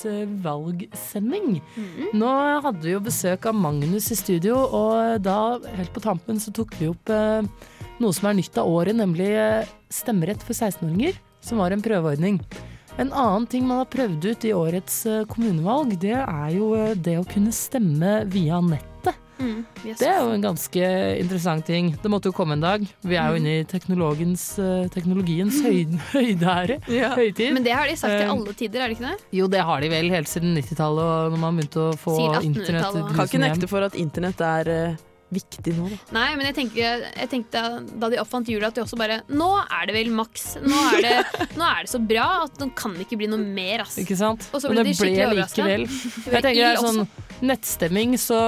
valgsending. 0.43 1.63
Mm 1.63 1.87
valgsending. 1.87 2.19
Nå 2.19 2.33
hadde 2.67 2.83
vi 2.83 2.97
jo 2.97 3.05
besøk 3.07 3.47
av 3.47 3.55
Magnus 3.55 4.11
i 4.11 4.19
studio, 4.19 4.59
og 4.59 5.23
da, 5.23 5.61
helt 5.79 5.95
på 5.95 6.03
tampen, 6.03 6.43
så 6.43 6.51
tok 6.51 6.75
vi 6.81 6.91
opp 6.91 7.09
eh, 7.09 7.47
noe 8.03 8.13
som 8.13 8.27
er 8.27 8.41
nytt 8.43 8.59
av 8.59 8.67
året, 8.67 8.99
nemlig 8.99 9.31
eh, 9.39 9.71
stemmerett 9.87 10.43
for 10.43 10.51
16-åringer, 10.59 11.15
som 11.47 11.63
var 11.63 11.71
en 11.71 11.87
prøveordning. 11.87 12.43
En 12.97 13.13
annen 13.13 13.47
ting 13.47 13.67
man 13.69 13.83
har 13.83 13.89
prøvd 13.93 14.25
ut 14.25 14.45
i 14.49 14.55
årets 14.57 14.95
eh, 15.07 15.25
kommunevalg, 15.29 15.99
det 16.01 16.15
er 16.17 16.51
jo 16.55 16.71
eh, 16.79 16.95
det 16.97 17.19
å 17.21 17.27
kunne 17.29 17.53
stemme 17.53 18.23
via 18.33 18.57
nettet. 18.65 19.19
Mm, 19.37 19.67
yes. 19.85 19.99
Det 20.01 20.07
er 20.09 20.23
jo 20.25 20.31
en 20.33 20.45
ganske 20.47 20.87
interessant 21.21 21.67
ting. 21.69 21.91
Det 22.01 22.09
måtte 22.09 22.31
jo 22.31 22.37
komme 22.39 22.57
en 22.57 22.63
dag. 22.65 22.87
Vi 23.05 23.19
er 23.21 23.35
jo 23.35 23.37
inne 23.43 23.53
i 23.53 23.61
eh, 23.61 23.69
teknologiens 23.69 25.59
høyd, 25.61 25.93
høydeære. 26.15 26.79
Høytid. 26.89 27.53
Men 27.59 27.67
det 27.67 27.75
har 27.77 27.85
de 27.85 27.99
sagt 28.01 28.17
i 28.17 28.31
alle 28.33 28.57
tider, 28.57 28.81
er 28.81 28.89
det 28.89 28.97
ikke 28.97 29.11
det? 29.11 29.29
Jo, 29.43 29.51
det 29.53 29.61
har 29.69 29.85
de 29.85 29.93
vel 29.93 30.09
helt 30.17 30.33
siden 30.33 30.57
90-tallet, 30.57 31.05
og 31.05 31.37
når 31.37 31.45
man 31.45 31.61
begynte 31.61 31.85
å 31.85 31.93
få 32.01 32.17
internett 32.41 32.97
Kan 33.13 33.29
ikke 33.29 33.43
nekte 33.45 33.69
for 33.69 33.85
at 33.85 34.01
internett 34.01 34.41
er 34.41 34.97
viktig 35.33 35.73
nå, 35.77 35.89
da. 35.91 35.97
Nei, 36.15 36.37
men 36.39 36.47
jeg, 36.47 36.55
tenker, 36.55 37.01
jeg 37.17 37.29
tenkte 37.33 37.63
da 37.99 38.09
de 38.13 38.21
oppfant 38.23 38.47
hjulet 38.47 38.69
at 38.69 38.75
de 38.79 38.83
også 38.85 38.97
bare 39.01 39.17
Nå 39.29 39.49
er 39.65 39.87
det 39.91 39.95
vel 39.97 40.11
maks. 40.15 40.57
Nå 40.63 40.83
er 40.95 41.01
det, 41.03 41.15
nå 41.59 41.67
er 41.67 41.81
det 41.83 41.91
så 41.91 41.99
bra 41.99 42.27
at 42.45 42.61
nå 42.63 42.69
kan 42.79 42.95
det 42.95 43.07
ikke 43.09 43.19
bli 43.19 43.27
noe 43.33 43.43
mer, 43.43 43.83
ass. 43.83 43.97
Ikke 43.99 44.17
sant? 44.17 44.47
Og 44.55 44.63
så 44.63 44.71
ble 44.71 44.85
det 44.85 44.93
de 44.93 44.95
skikkelig 45.01 45.27
overraska. 45.27 45.67
Jeg 45.67 46.45
tenker 46.47 46.55
det 46.55 46.69
er 46.71 46.77
sånn 46.79 47.09
nettstemming, 47.43 48.15
så 48.23 48.39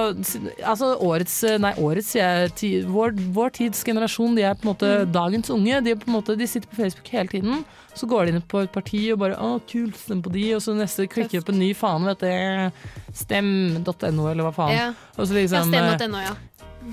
Altså 0.65 0.93
årets 1.05 1.35
Nei, 1.61 1.73
årets 1.77 2.13
jeg. 2.15 2.55
ti- 2.55 2.81
Vår, 2.87 3.11
vår 3.35 3.51
tids 3.59 3.83
generasjon, 3.83 4.33
de 4.39 4.47
er 4.47 4.55
på 4.55 4.65
en 4.67 4.71
måte 4.73 4.87
Mm. 5.03 5.11
dagens 5.11 5.49
unge. 5.53 5.83
De, 5.83 5.91
er 5.91 5.95
på 5.99 6.07
en 6.07 6.15
måte, 6.15 6.37
de 6.37 6.47
sitter 6.47 6.67
på 6.71 6.79
Facebook 6.81 7.07
hele 7.13 7.27
tiden. 7.27 7.65
Så 7.93 8.07
går 8.07 8.25
de 8.25 8.31
inn 8.37 8.41
på 8.41 8.61
et 8.63 8.71
parti 8.71 9.11
og 9.11 9.19
bare 9.19 9.35
'Å, 9.35 9.59
kult, 9.67 9.95
stem 9.97 10.21
på 10.23 10.31
de', 10.31 10.55
og 10.55 10.61
så 10.61 10.73
neste 10.77 11.07
klikker 11.09 11.43
på 11.43 11.49
en 11.51 11.59
ny 11.59 11.73
fane, 11.73 12.05
vet 12.05 12.19
du. 12.19 12.71
Stem.no, 13.13 14.27
eller 14.31 14.43
hva 14.47 14.53
faen. 14.55 14.71
Ja. 14.75 14.93
Liksom 15.17 15.73
eh, 15.73 15.97
stem.no, 15.97 16.21
ja. 16.23 16.35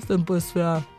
Stem 0.01 0.25
på 0.25 0.39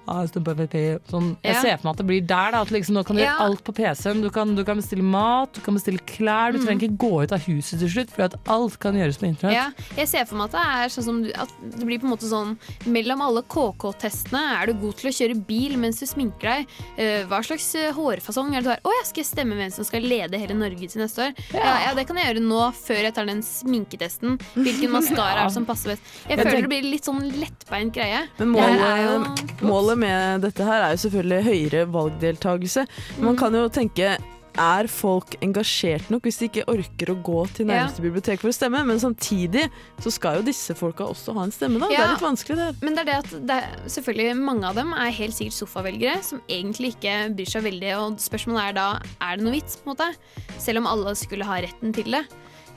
Ja, 0.08 0.24
Frp. 0.26 1.00
Sånn. 1.10 1.36
Jeg 1.44 1.54
Ja. 1.54 1.60
ser 1.60 1.76
for 1.76 1.88
meg 1.88 1.90
at 1.92 1.96
det 1.98 2.06
blir 2.06 2.26
der. 2.26 2.50
Da, 2.52 2.60
at 2.62 2.68
liksom, 2.70 2.94
nå 2.96 3.04
kan 3.04 3.16
du 3.16 3.22
Ja. 3.22 3.34
gjøre 3.36 3.40
alt 3.44 3.64
på 3.64 3.74
PC-en. 3.74 4.22
Du 4.22 4.30
kan, 4.30 4.54
du 4.54 4.64
kan 4.64 4.76
bestille 4.78 5.02
mat, 5.04 5.52
du 5.52 5.60
kan 5.60 5.74
bestille 5.74 5.98
klær. 6.06 6.52
Du 6.52 6.58
Mm. 6.58 6.64
trenger 6.66 6.88
ikke 6.88 6.96
gå 6.98 7.22
ut 7.24 7.32
av 7.32 7.40
huset 7.40 7.78
til 7.78 7.88
slutt, 7.88 8.10
for 8.10 8.22
at 8.22 8.34
alt 8.46 8.78
kan 8.78 8.94
gjøres 8.94 9.18
på 9.18 9.26
internett. 9.28 9.52
Ja, 9.52 9.70
jeg 9.96 10.08
ser 10.08 10.24
for 10.24 10.36
meg 10.36 10.44
at 10.46 10.52
det 10.52 10.60
er 10.60 10.88
sånn 10.88 11.04
som 11.04 11.24
at 11.24 11.48
det 11.78 11.86
blir 11.86 11.98
på 12.00 12.04
en 12.04 12.10
måte 12.16 12.24
sånn 12.28 12.56
Mellom 12.86 13.20
alle 13.20 13.42
KK-testene 13.42 14.62
er 14.62 14.66
du 14.66 14.72
god 14.74 14.96
til 14.96 15.10
å 15.10 15.14
kjøre 15.14 15.46
bil 15.46 15.76
mens 15.76 15.98
du 16.00 16.06
sminker 16.06 16.40
deg. 16.40 16.66
Eh, 16.96 17.24
hva 17.24 17.40
slags 17.44 17.74
eh, 17.74 17.92
hårfasong 17.92 18.54
er 18.56 18.62
det 18.62 18.64
du 18.64 18.70
har? 18.70 18.80
Å, 18.84 18.90
jeg 19.02 19.06
skal 19.06 19.24
stemme 19.24 19.54
hvem 19.56 19.72
som 19.72 19.84
skal 19.84 20.00
lede 20.02 20.38
hele 20.38 20.54
Norge 20.54 20.88
til 20.88 21.02
neste 21.02 21.18
år. 21.28 21.34
Ja. 21.52 21.88
ja, 21.88 21.94
Det 21.94 22.06
kan 22.06 22.16
jeg 22.16 22.34
gjøre 22.36 22.42
nå, 22.48 22.72
før 22.74 23.02
jeg 23.02 23.14
tar 23.14 23.26
den 23.26 23.42
sminketesten. 23.42 24.38
Hvilken 24.56 24.90
maskara 24.90 25.42
er 25.42 25.44
det 25.48 25.52
som 25.54 25.66
passer 25.66 25.90
best? 25.94 26.02
Jeg, 26.28 26.38
Jeg 26.38 26.46
føler 26.46 26.56
tenk- 26.58 26.68
det 26.68 26.70
blir 26.70 26.90
litt 26.90 27.04
sånn 27.04 27.32
lettbeint 27.38 27.92
greie. 27.92 28.28
Men 28.38 28.48
målet, 28.52 28.80
er 28.80 29.02
jo 29.04 29.66
målet 29.68 29.97
med 29.98 30.42
dette 30.46 30.64
her 30.66 30.86
er 30.88 30.96
jo 30.96 31.04
selvfølgelig 31.04 31.44
høyere 31.50 31.86
valgdeltakelse. 31.94 32.86
Man 33.24 33.38
kan 33.38 33.54
jo 33.56 33.68
tenke 33.72 34.16
er 34.58 34.88
folk 34.90 35.36
engasjert 35.44 36.08
nok 36.10 36.24
hvis 36.26 36.40
de 36.40 36.48
ikke 36.48 36.64
orker 36.72 37.12
å 37.12 37.16
gå 37.22 37.42
til 37.54 37.68
Ja. 37.68 37.84
nærmeste 37.86 38.02
bibliotek 38.02 38.40
for 38.42 38.50
å 38.50 38.54
stemme? 38.56 38.80
Men 38.88 38.98
samtidig 38.98 39.68
så 40.02 40.10
skal 40.10 40.40
jo 40.40 40.42
disse 40.48 40.74
folka 40.74 41.06
også 41.06 41.34
ha 41.36 41.44
en 41.46 41.52
stemme, 41.54 41.78
da. 41.78 41.86
Det 41.86 41.98
er 42.00 42.10
litt 42.10 42.24
vanskelig, 42.24 42.56
det. 42.58 42.82
Men 42.82 42.96
det 42.96 43.04
er 43.04 43.08
det 43.10 43.18
at 43.20 43.46
det 43.46 43.56
er, 43.58 43.76
selvfølgelig 43.86 44.42
mange 44.42 44.64
av 44.66 44.74
dem 44.74 44.92
er 44.98 45.14
helt 45.14 45.36
sikkert 45.36 45.60
sofavelgere 45.60 46.24
som 46.26 46.42
egentlig 46.48 46.96
ikke 46.96 47.14
bryr 47.38 47.52
seg 47.54 47.62
veldig. 47.68 47.92
Og 48.02 48.18
spørsmålet 48.18 48.68
er 48.68 48.72
da 48.80 48.88
er 49.22 49.36
det 49.38 49.46
noe 49.46 49.54
vits, 49.54 49.76
på 49.78 49.86
en 49.86 49.94
måte? 49.94 50.10
Selv 50.58 50.82
om 50.82 50.90
alle 50.90 51.14
skulle 51.14 51.46
ha 51.46 51.60
retten 51.62 51.94
til 51.94 52.10
det. 52.18 52.24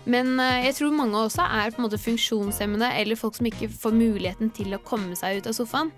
Men 0.09 0.33
eh, 0.41 0.65
jeg 0.67 0.77
tror 0.79 0.95
mange 0.95 1.19
også 1.19 1.45
er 1.45 1.73
på 1.73 1.81
en 1.81 1.85
måte 1.85 1.99
funksjonshemmede 2.01 2.89
eller 2.97 3.19
folk 3.19 3.37
som 3.37 3.49
ikke 3.49 3.69
får 3.69 3.93
muligheten 3.93 4.49
til 4.55 4.73
å 4.73 4.81
komme 4.85 5.17
seg 5.19 5.41
ut 5.41 5.49
av 5.51 5.57
sofaen. 5.57 5.91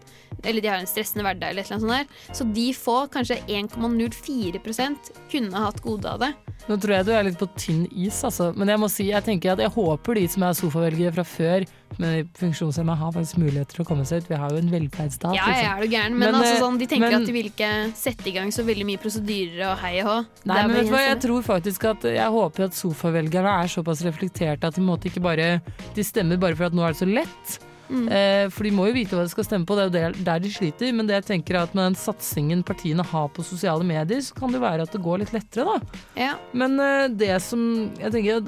Eller 0.44 0.63
de 0.63 0.72
har 0.72 0.82
en 0.82 0.89
stressende 0.89 1.24
hverdag 1.24 1.54
eller 1.54 1.63
et 1.63 1.70
eller 1.72 1.80
annet 1.80 2.08
sånt 2.10 2.28
der. 2.28 2.34
Så 2.36 2.48
de 2.56 2.66
få, 2.76 2.98
kanskje 3.13 3.39
1,04% 3.48 5.13
kunne 5.32 5.63
hatt 5.66 5.80
gode 5.86 6.10
av 6.10 6.24
det. 6.26 6.34
Nå 6.68 6.78
tror 6.80 6.98
jeg 6.98 7.08
du 7.08 7.13
er 7.16 7.28
litt 7.28 7.39
på 7.39 7.48
tynn 7.60 7.86
is, 7.92 8.20
altså. 8.26 8.52
Men 8.58 8.72
jeg 8.72 8.82
må 8.82 8.89
si, 8.92 9.10
jeg 9.12 9.26
tenker 9.26 9.54
at 9.54 9.63
jeg 9.63 9.74
håper 9.76 10.20
de 10.20 10.26
som 10.32 10.48
er 10.48 10.58
sofavelgere 10.58 11.16
fra 11.18 11.28
før, 11.28 11.68
med 11.99 12.29
funksjonshemmede, 12.39 12.97
har 12.97 13.12
faktisk 13.15 13.38
muligheter 13.41 13.75
til 13.77 13.84
å 13.84 13.88
komme 13.88 14.06
seg 14.06 14.23
ut. 14.23 14.29
Vi 14.29 14.39
har 14.39 14.49
jo 14.53 14.62
en 14.62 14.71
velferdsstat. 14.71 15.36
Ja, 15.36 15.47
liksom. 15.49 15.63
ja, 15.63 15.73
er 15.77 15.82
du 15.82 15.88
gæren. 15.95 16.17
Men, 16.17 16.19
Men, 16.32 16.36
altså, 16.39 16.53
eh, 16.53 16.62
sånn, 16.62 16.77
de 16.79 16.88
tenker 16.88 17.10
men- 17.10 17.21
at 17.21 17.27
de 17.27 17.34
vil 17.34 17.49
ikke 17.51 17.71
sette 17.95 18.27
i 18.27 18.32
gang 18.32 18.49
så 18.51 18.63
veldig 18.63 18.86
mye 18.86 19.01
prosedyrer 19.03 19.71
og 19.71 19.77
hei 19.84 19.93
og 20.01 20.08
hå. 20.08 20.17
Nei, 20.45 20.62
men 20.67 20.75
vet 20.75 20.86
du 20.86 20.91
hva, 20.93 21.03
jeg 21.08 21.19
tror 21.21 21.43
faktisk 21.43 21.84
at 21.89 22.01
Jeg 22.03 22.29
håper 22.29 22.65
at 22.65 22.71
sofavelgerne 22.71 23.51
er 23.63 23.67
såpass 23.67 24.01
reflekterte 24.03 24.63
at 24.65 24.75
de 24.75 24.82
måtte 24.82 25.10
ikke 25.10 25.21
bare 25.21 25.62
De 25.95 26.03
stemmer 26.03 26.38
bare 26.39 26.56
for 26.56 26.65
at 26.65 26.73
nå 26.73 26.82
er 26.84 26.93
det 26.93 26.99
så 26.99 27.08
lett. 27.08 27.60
Mm. 27.89 28.08
Eh, 28.10 28.49
for 28.49 28.63
de 28.63 28.71
må 28.71 28.88
jo 28.88 28.95
vite 28.95 29.13
hva 29.13 29.23
de 29.25 29.29
skal 29.29 29.45
stemme 29.45 29.67
på, 29.69 29.75
det 29.75 30.01
er 30.01 30.12
jo 30.12 30.23
der, 30.23 30.39
de 30.39 30.49
sliter. 30.49 30.93
Men 30.95 31.06
det 31.10 31.19
jeg 31.19 31.25
tenker 31.43 31.56
er 31.56 31.63
at 31.67 31.75
med 31.75 31.91
den 31.91 31.95
satsingen 31.99 32.63
partiene 32.65 33.06
har 33.06 33.27
på 33.29 33.43
sosiale 33.45 33.84
medier, 33.86 34.21
så 34.23 34.34
kan 34.38 34.51
det 34.51 34.62
være 34.63 34.88
at 34.88 34.91
det 34.91 35.01
går 35.03 35.19
litt 35.19 35.34
lettere, 35.36 35.65
da. 35.65 35.99
Ja. 36.17 36.34
Men 36.53 36.79
eh, 36.79 37.08
det 37.10 37.41
som 37.45 37.91
jeg 37.99 38.12
tenker 38.15 38.47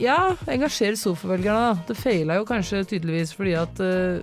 Ja, 0.00 0.34
engasjer 0.48 0.96
sofavelgerne, 0.96 1.74
da. 1.74 1.86
Det 1.90 1.96
feila 2.00 2.38
jo 2.40 2.46
kanskje 2.48 2.84
tydeligvis 2.88 3.34
fordi 3.36 3.52
at 3.60 3.80
uh, 3.84 4.22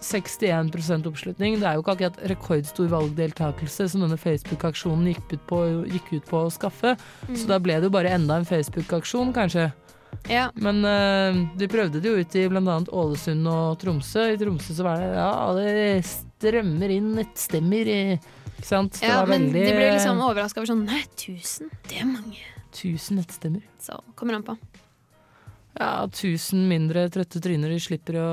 61% 0.00 1.06
oppslutning. 1.10 1.58
Det 1.60 1.66
er 1.68 1.76
jo 1.76 1.82
ikke 1.82 1.94
akkurat 1.96 2.20
rekordstor 2.30 2.88
valgdeltakelse 2.92 3.88
som 3.92 4.04
denne 4.06 4.16
Facebook-aksjonen 4.20 5.10
gikk 5.10 5.34
gikk 5.92 6.12
ut 6.16 6.28
på 6.30 6.44
å 6.46 6.52
skaffe. 6.54 6.94
Mm. 7.28 7.36
Så 7.36 7.50
da 7.50 7.58
ble 7.60 7.76
det 7.82 7.90
jo 7.90 7.94
bare 7.98 8.14
enda 8.16 8.38
en 8.40 8.48
Facebook-aksjon, 8.48 9.34
kanskje. 9.36 9.68
Ja. 10.30 10.48
Men 10.58 10.80
uh, 10.86 11.42
de 11.58 11.68
prøvde 11.70 12.00
det 12.02 12.10
jo 12.10 12.16
ut 12.22 12.34
i 12.40 12.46
bl.a. 12.50 12.78
Ålesund 13.02 13.46
og 13.50 13.76
Tromsø. 13.82 14.24
I 14.34 14.38
Tromsø 14.40 14.74
så 14.78 14.86
var 14.86 15.02
det 15.02 15.10
ja, 15.14 15.30
det 15.58 16.06
strømmer 16.08 16.94
inn 16.96 17.12
nettstemmer. 17.18 17.90
i- 17.90 18.18
Ikke 18.56 18.66
sant? 18.68 18.98
Ja, 19.04 19.20
men 19.26 19.50
veldig 19.50 19.66
de 19.68 19.76
ble 19.76 19.90
liksom 19.94 20.20
overraska 20.24 20.60
over 20.62 20.70
sånn 20.72 20.86
Nei, 20.88 21.02
1000? 21.16 21.70
Det 21.88 22.00
er 22.02 22.08
mange. 22.10 22.42
1000 22.72 23.20
nettstemmer. 23.20 23.62
Så 23.82 23.98
kommer 24.18 24.38
an 24.38 24.44
på. 24.46 24.56
Ja, 25.78 26.04
1000 26.08 26.64
mindre 26.68 27.06
trøtte 27.12 27.40
tryner 27.42 27.70
de 27.70 27.78
slipper 27.82 28.18
å 28.20 28.28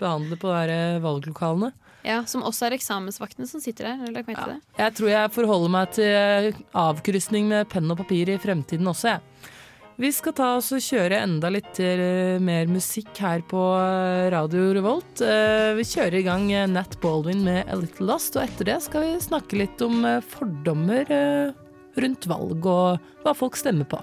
behandle 0.00 0.36
på 0.40 0.50
de 0.50 0.74
eh, 0.96 1.02
valglokalene. 1.04 1.72
Ja, 2.06 2.20
Som 2.26 2.44
også 2.46 2.68
er 2.68 2.76
eksamensvaktene 2.76 3.48
som 3.50 3.60
sitter 3.62 3.88
der. 3.90 4.22
Det? 4.22 4.60
Jeg 4.78 4.94
tror 4.94 5.08
jeg 5.10 5.32
forholder 5.34 5.72
meg 5.74 5.94
til 5.96 6.52
avkrysning 6.78 7.48
med 7.50 7.66
penn 7.72 7.90
og 7.90 7.98
papir 7.98 8.30
i 8.30 8.38
fremtiden 8.38 8.86
også, 8.86 9.16
jeg. 9.16 9.52
Vi 9.96 10.10
skal 10.12 10.34
ta 10.36 10.46
oss 10.58 10.66
og 10.76 10.82
kjøre 10.84 11.22
enda 11.24 11.48
litt 11.48 11.78
eh, 11.80 12.36
mer 12.44 12.68
musikk 12.68 13.16
her 13.24 13.40
på 13.48 13.62
eh, 13.80 14.26
Radio 14.34 14.66
Revolt. 14.76 15.22
Eh, 15.24 15.70
Vi 15.78 15.86
kjører 15.88 16.18
i 16.20 16.26
gang 16.26 16.50
eh, 16.52 16.66
Nat 16.68 16.98
Baldwin 17.00 17.40
med 17.46 17.64
A 17.72 17.78
Little 17.80 18.10
Lost, 18.10 18.36
og 18.36 18.44
etter 18.44 18.68
det 18.68 18.76
skal 18.84 19.06
vi 19.06 19.14
snakke 19.24 19.56
litt 19.56 19.80
om 19.86 20.04
eh, 20.04 20.20
fordommer 20.20 21.08
eh, 21.08 21.56
rundt 21.96 22.28
valg 22.28 22.68
og 22.68 23.08
hva 23.24 23.32
folk 23.34 23.56
stemmer 23.56 23.88
på. 23.88 24.02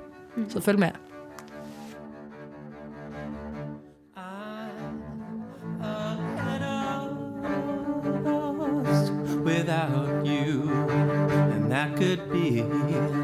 Så 0.49 0.63
følg 0.65 0.82
med. 0.82 0.97
Could 12.04 12.34
be 12.34 13.23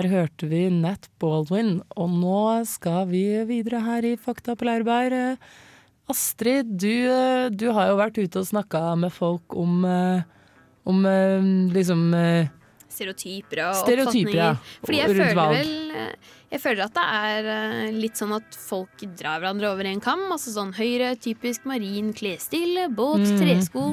Der 0.00 0.08
hørte 0.08 0.46
vi 0.48 0.62
Nat 0.72 1.10
Baldwin, 1.20 1.82
og 1.92 2.06
nå 2.08 2.64
skal 2.64 3.02
vi 3.10 3.20
videre 3.44 3.82
her 3.84 4.06
i 4.08 4.14
Fakta 4.16 4.54
på 4.56 4.64
laurbær. 4.64 5.12
Astrid, 6.08 6.70
du, 6.80 7.04
eh, 7.04 7.50
du 7.52 7.66
har 7.76 7.90
jo 7.90 7.98
vært 7.98 8.16
ute 8.16 8.40
og 8.40 8.46
snakka 8.48 8.80
med 8.96 9.12
folk 9.12 9.52
om, 9.52 9.84
eh, 9.84 10.22
om 10.88 11.04
eh, 11.04 11.44
liksom 11.76 12.16
stereotyper 12.92 13.64
og 13.68 13.74
Stereotyper, 13.84 14.34
ja. 14.36 14.50
Fordi 14.84 14.98
jeg 15.00 15.08
føler 15.14 15.34
valg. 15.38 15.56
vel 15.56 15.96
eh, 15.96 16.28
Jeg 16.50 16.60
føler 16.64 16.82
at 16.82 16.94
det 16.96 17.02
er 17.14 17.48
eh, 17.54 17.90
litt 17.94 18.18
sånn 18.18 18.32
at 18.34 18.56
folk 18.58 19.04
drar 19.16 19.38
hverandre 19.38 19.68
over 19.70 19.86
en 19.86 20.00
kam. 20.02 20.24
Altså 20.34 20.50
sånn 20.50 20.72
Høyre, 20.74 21.12
typisk 21.22 21.64
marin 21.70 22.08
klesstil, 22.12 22.88
båt, 22.90 23.22
Mm. 23.22 23.38
tresko. 23.38 23.84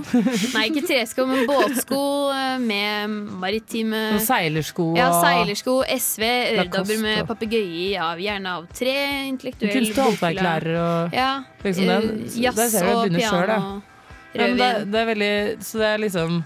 Nei, 0.56 0.64
ikke 0.72 0.82
tresko, 0.90 1.28
men 1.30 1.46
båtsko 1.46 2.00
eh, 2.34 2.58
med 2.64 3.14
maritime 3.44 4.02
og 4.16 4.22
seilersko 4.26 4.88
Ja, 4.98 5.12
seilersko. 5.22 5.84
SV, 5.86 6.24
øredobber 6.58 7.02
med 7.06 7.22
og- 7.22 7.28
papegøye, 7.36 7.94
av, 8.02 8.18
gjerne 8.18 8.56
av 8.58 8.66
tre. 8.74 8.96
Intellektuell 9.30 9.78
Kunst- 9.78 10.00
og 10.02 10.10
håndverklærer 10.12 10.80
og 10.82 11.14
ja, 11.14 11.30
liksom 11.64 11.86
den. 11.94 12.26
Jazz 12.42 12.74
og 12.82 13.06
piano. 13.14 13.22
selv, 13.22 13.54
ja. 13.54 13.82
Det, 14.38 14.92
det 14.92 15.00
er 15.00 15.06
veldig 15.08 15.34
Så 15.66 15.80
det 15.82 15.88
er 15.94 15.98
liksom 16.04 16.44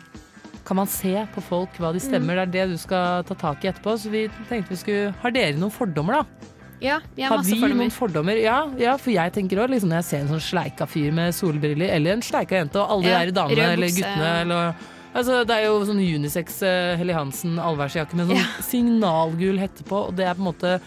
Kan 0.65 0.78
man 0.78 0.89
se 0.89 1.13
på 1.34 1.41
folk 1.43 1.78
hva 1.82 1.91
de 1.95 2.02
stemmer? 2.04 2.38
Det 2.38 2.47
er 2.47 2.54
det 2.54 2.76
du 2.76 2.80
skal 2.82 3.26
ta 3.28 3.38
tak 3.47 3.65
i 3.65 3.71
etterpå. 3.71 3.95
Så 3.97 4.12
vi 4.13 4.28
tenkte 4.50 4.76
vi 4.76 4.80
skulle 4.80 5.13
Har 5.24 5.34
dere 5.36 5.58
noen 5.58 5.74
fordommer, 5.74 6.21
da? 6.21 6.52
Ja, 6.82 7.00
vi 7.15 7.21
har 7.21 7.36
Har 7.36 7.43
vi 7.45 7.58
fordommer. 7.60 7.76
noen 7.84 7.93
fordommer? 7.93 8.39
Ja, 8.41 8.69
ja 8.78 8.95
for 8.97 9.13
jeg 9.13 9.34
tenker 9.34 9.60
også, 9.62 9.74
liksom, 9.76 9.91
når 9.91 10.02
jeg 10.02 10.10
ser 10.10 10.24
en 10.24 10.32
sånn 10.34 10.41
sleika 10.47 10.88
fyr 10.89 11.12
med 11.13 11.36
solbriller, 11.38 11.93
eller 11.93 12.17
en 12.17 12.26
sleika 12.26 12.58
jente, 12.58 12.82
og 12.82 12.95
alle 12.97 13.12
Ja, 13.12 13.19
de 13.19 13.30
der 13.30 13.38
damene 13.38 13.69
eller 13.76 13.93
guttene 13.93 14.34
eller 14.41 14.74
Altså, 15.12 15.41
det 15.43 15.56
er 15.58 15.65
jo 15.65 15.82
sånn 15.84 16.00
unisex 16.00 16.62
uh, 16.63 16.95
Helly 16.95 17.12
Hansen 17.12 17.58
allværsjakke 17.60 18.15
med 18.15 18.32
sånn 18.32 18.45
signalgul 18.63 19.60
hette 19.60 19.84
på, 19.84 20.06
og 20.08 20.15
det 20.15 20.24
er 20.24 20.38
på 20.38 20.45
en 20.45 20.47
måte 20.47 20.78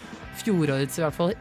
fjorårets 0.41 0.97
i 0.97 1.03
hvert 1.03 1.15
fall 1.15 1.35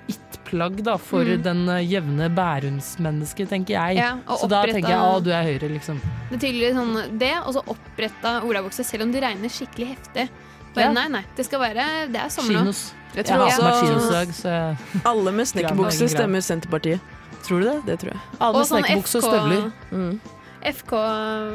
it-plagg 0.55 0.83
da, 0.85 0.97
for 0.99 1.25
Mm. 1.25 1.43
den 1.43 1.69
eh, 1.69 1.83
jevne 1.91 2.29
bærumsmennesket, 2.35 3.49
tenker 3.49 3.75
jeg. 3.75 3.97
Ja, 3.99 4.19
og 4.27 4.39
så 4.39 4.49
da 4.49 4.63
tenker 4.65 4.89
jeg 4.89 4.99
å, 4.99 5.23
du 5.23 5.31
er 5.31 5.43
høyre, 5.45 5.69
liksom. 5.73 6.01
Det 6.31 6.37
er 6.43 6.47
tydelig 6.47 6.75
sånn 6.75 7.19
det, 7.19 7.33
og 7.45 7.55
så 7.55 7.63
oppretta 7.67 8.43
olabukse, 8.45 8.85
selv 8.85 9.03
om 9.03 9.13
det 9.13 9.23
regner 9.23 9.49
skikkelig 9.49 9.97
heftig. 9.97 10.29
Bare, 10.75 10.85
Ja. 10.87 10.93
Nei, 10.93 11.07
nei, 11.09 11.25
det 11.37 11.45
skal 11.47 11.61
være 11.61 12.11
Det 12.11 12.21
er 12.21 12.29
sommer 12.29 12.65
nå. 12.65 12.73
Jeg 13.15 13.15
Jeg 13.15 13.27
tror 13.27 13.37
har 13.39 13.47
også- 13.47 14.33
så 14.33 14.77
Alle 15.07 15.31
med 15.33 15.47
snekkerbukse 15.47 16.09
stemmer 16.09 16.41
Senterpartiet. 16.43 17.01
Tror 17.45 17.61
du 17.61 17.65
det? 17.71 17.87
Det 17.87 17.99
tror 18.01 18.11
jeg. 18.13 18.21
Alle 18.41 18.59
med 18.59 18.67
sånn 18.67 18.83
snekkerbukse 18.83 19.15
og 19.17 19.23
støvler. 19.23 19.73
Mm. 19.93 20.21
FK 20.65 20.95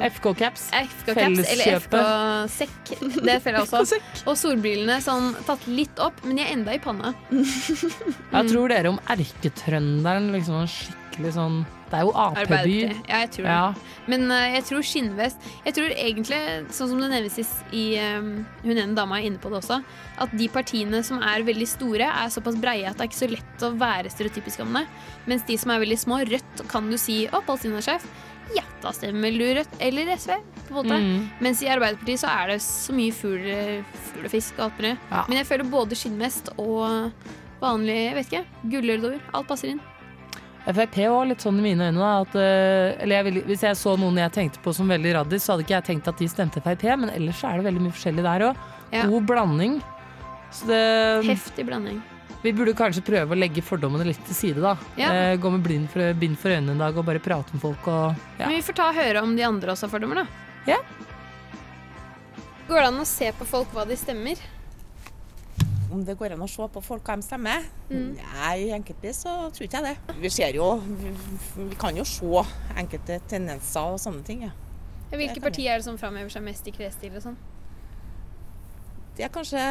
FK-caps. 0.10 0.70
FK-caps 0.74 1.44
eller 1.54 1.80
FK-sekk. 1.80 2.94
Det 3.00 3.40
føler 3.44 3.60
jeg 3.60 3.66
også. 3.66 4.00
Og 4.30 4.38
solbrillene 4.38 5.00
sånn 5.04 5.34
tatt 5.48 5.66
litt 5.70 6.02
opp, 6.04 6.22
men 6.28 6.40
de 6.40 6.46
er 6.46 6.54
enda 6.54 6.78
i 6.78 6.82
panna. 6.84 7.16
Hva 8.32 8.46
tror 8.48 8.72
dere 8.72 8.94
om 8.94 9.02
erketrønderen? 9.10 10.32
Liksom 10.36 10.70
skikkelig 10.70 11.34
sånn 11.36 11.60
Det 11.90 11.98
er 11.98 12.06
jo 12.06 12.14
Ap-by. 12.14 12.76
Ja, 13.10 13.24
jeg 13.24 13.32
tror 13.34 13.48
det. 13.48 13.56
Ja. 13.56 13.98
Men 14.10 14.30
uh, 14.32 14.46
jeg 14.54 14.64
tror 14.70 14.86
skinnvest 14.86 15.50
Jeg 15.66 15.76
tror 15.78 15.94
egentlig, 15.96 16.40
sånn 16.76 16.92
som 16.94 17.02
det 17.02 17.10
nevnes 17.12 17.54
i, 17.76 17.84
eh, 18.00 18.30
Hun 18.64 18.76
ene 18.76 18.96
dama 18.98 19.20
er 19.20 19.30
inne 19.30 19.42
på 19.42 19.52
det 19.52 19.60
også, 19.60 19.82
at 20.22 20.34
de 20.38 20.48
partiene 20.54 21.02
som 21.06 21.22
er 21.26 21.46
veldig 21.48 21.68
store, 21.70 22.08
er 22.08 22.34
såpass 22.34 22.58
breie 22.60 22.88
at 22.88 22.98
det 22.98 23.08
er 23.08 23.12
ikke 23.12 23.24
så 23.24 23.32
lett 23.32 23.66
å 23.66 23.74
være 23.80 24.12
stereotypisk 24.14 24.64
om 24.66 24.80
det. 24.80 24.86
Mens 25.30 25.46
de 25.48 25.58
som 25.60 25.74
er 25.74 25.84
veldig 25.84 26.00
små, 26.00 26.22
Rødt, 26.30 26.66
kan 26.72 26.90
du 26.92 26.98
si 27.00 27.22
'Å, 27.28 27.42
palestinasjef'. 27.48 28.08
Ja, 28.56 28.64
da 28.82 28.94
stemmer 28.96 29.36
du 29.36 29.46
Rødt 29.60 29.76
eller 29.84 30.14
SV. 30.16 30.32
på 30.70 30.74
en 30.74 30.78
måte. 30.80 30.98
Mm. 31.02 31.30
Mens 31.42 31.62
i 31.66 31.70
Arbeiderpartiet 31.70 32.22
så 32.22 32.30
er 32.30 32.54
det 32.54 32.60
så 32.62 32.94
mye 32.94 33.14
fugl, 33.16 33.46
fugl 34.10 34.26
og 34.26 34.34
fisk 34.34 34.58
og 34.60 34.68
alt 34.68 34.82
mulig. 34.82 34.96
Ja. 35.10 35.24
Men 35.28 35.38
jeg 35.42 35.48
føler 35.50 35.72
både 35.72 35.98
skinnvest 35.98 36.52
og 36.58 37.12
vanlig, 37.62 37.96
jeg 38.06 38.18
vet 38.18 38.30
ikke, 38.30 38.44
gulløredover. 38.74 39.24
Alt 39.34 39.50
passer 39.50 39.74
inn. 39.74 39.82
Frp 40.70 40.98
var 41.10 41.26
litt 41.26 41.42
sånn 41.42 41.58
i 41.62 41.64
mine 41.66 41.88
øyne. 41.88 41.98
Da, 41.98 42.10
at, 42.22 42.36
eh, 42.38 43.02
eller 43.02 43.24
jeg 43.24 43.46
hvis 43.48 43.64
jeg 43.66 43.78
så 43.80 43.96
noen 43.98 44.20
jeg 44.22 44.34
tenkte 44.36 44.62
på 44.62 44.74
som 44.76 44.92
veldig 44.92 45.16
raddis, 45.18 45.46
så 45.46 45.56
hadde 45.56 45.66
ikke 45.66 45.78
jeg 45.78 45.88
tenkt 45.88 46.12
at 46.12 46.20
de 46.20 46.28
stemte 46.30 46.62
Frp, 46.62 46.86
men 47.00 47.10
ellers 47.14 47.40
så 47.42 47.50
er 47.50 47.60
det 47.60 47.70
veldig 47.70 47.86
mye 47.88 47.96
forskjellig 47.96 48.26
der 48.28 48.46
òg. 48.50 48.68
Ja. 48.94 49.08
God 49.10 49.26
blanding. 49.30 49.80
Så 50.54 50.70
det 50.70 50.84
Heftig 51.26 51.66
blanding. 51.66 52.02
Vi 52.42 52.54
burde 52.56 52.72
kanskje 52.78 53.04
prøve 53.04 53.36
å 53.36 53.38
legge 53.38 53.62
fordommene 53.66 54.06
litt 54.08 54.22
til 54.30 54.36
side, 54.38 54.62
da. 54.64 54.78
Ja. 55.00 55.10
Eh, 55.12 55.34
gå 55.42 55.50
med 55.52 55.64
blind 55.66 55.90
for, 55.92 56.14
bind 56.16 56.38
for 56.40 56.56
øynene 56.56 56.72
en 56.72 56.84
dag 56.86 56.96
og 56.96 57.04
bare 57.10 57.20
prate 57.24 57.52
med 57.52 57.64
folk 57.64 57.90
og 57.92 58.14
ja. 58.40 58.46
Men 58.46 58.56
vi 58.56 58.64
får 58.64 58.78
ta 58.80 58.86
og 58.94 58.96
høre 59.00 59.24
om 59.26 59.34
de 59.36 59.44
andre 59.44 59.74
også 59.74 59.90
har 59.90 59.92
fordommer, 59.98 60.24
da. 60.24 60.46
Ja. 60.70 60.80
Går 62.70 62.80
det 62.80 62.88
an 62.94 63.04
å 63.04 63.10
se 63.10 63.34
på 63.36 63.50
folk 63.50 63.76
hva 63.76 63.84
de 63.90 64.00
stemmer? 64.00 64.40
Om 65.92 66.06
det 66.06 66.16
går 66.16 66.38
an 66.38 66.46
å 66.46 66.48
se 66.48 66.72
på 66.72 66.84
folk 66.86 67.04
hva 67.04 67.20
de 67.20 67.28
stemmer? 67.28 67.68
Mm. 67.90 68.10
Nei, 68.22 68.58
enkeltvis 68.78 69.24
så 69.26 69.36
tror 69.52 69.68
ikke 69.68 69.84
jeg 69.84 69.90
det. 69.90 70.18
Vi 70.24 70.32
ser 70.32 70.56
jo 70.56 70.72
Vi, 70.80 71.70
kan 71.82 71.98
jo 71.98 72.08
se 72.08 72.44
enkelte 72.80 73.20
tendenser 73.28 73.96
og 73.98 74.00
sånne 74.00 74.24
ting. 74.24 74.46
Ja. 74.48 74.56
Hvilke 75.12 75.42
partier 75.44 75.74
er 75.74 75.82
det 75.82 75.90
som 75.90 75.98
framhever 76.00 76.32
seg 76.32 76.46
mest 76.46 76.68
i 76.70 76.72
klesstil 76.72 77.18
og 77.18 77.26
sånn? 77.26 77.40
Det 79.18 79.26
er 79.28 79.34
kanskje 79.34 79.64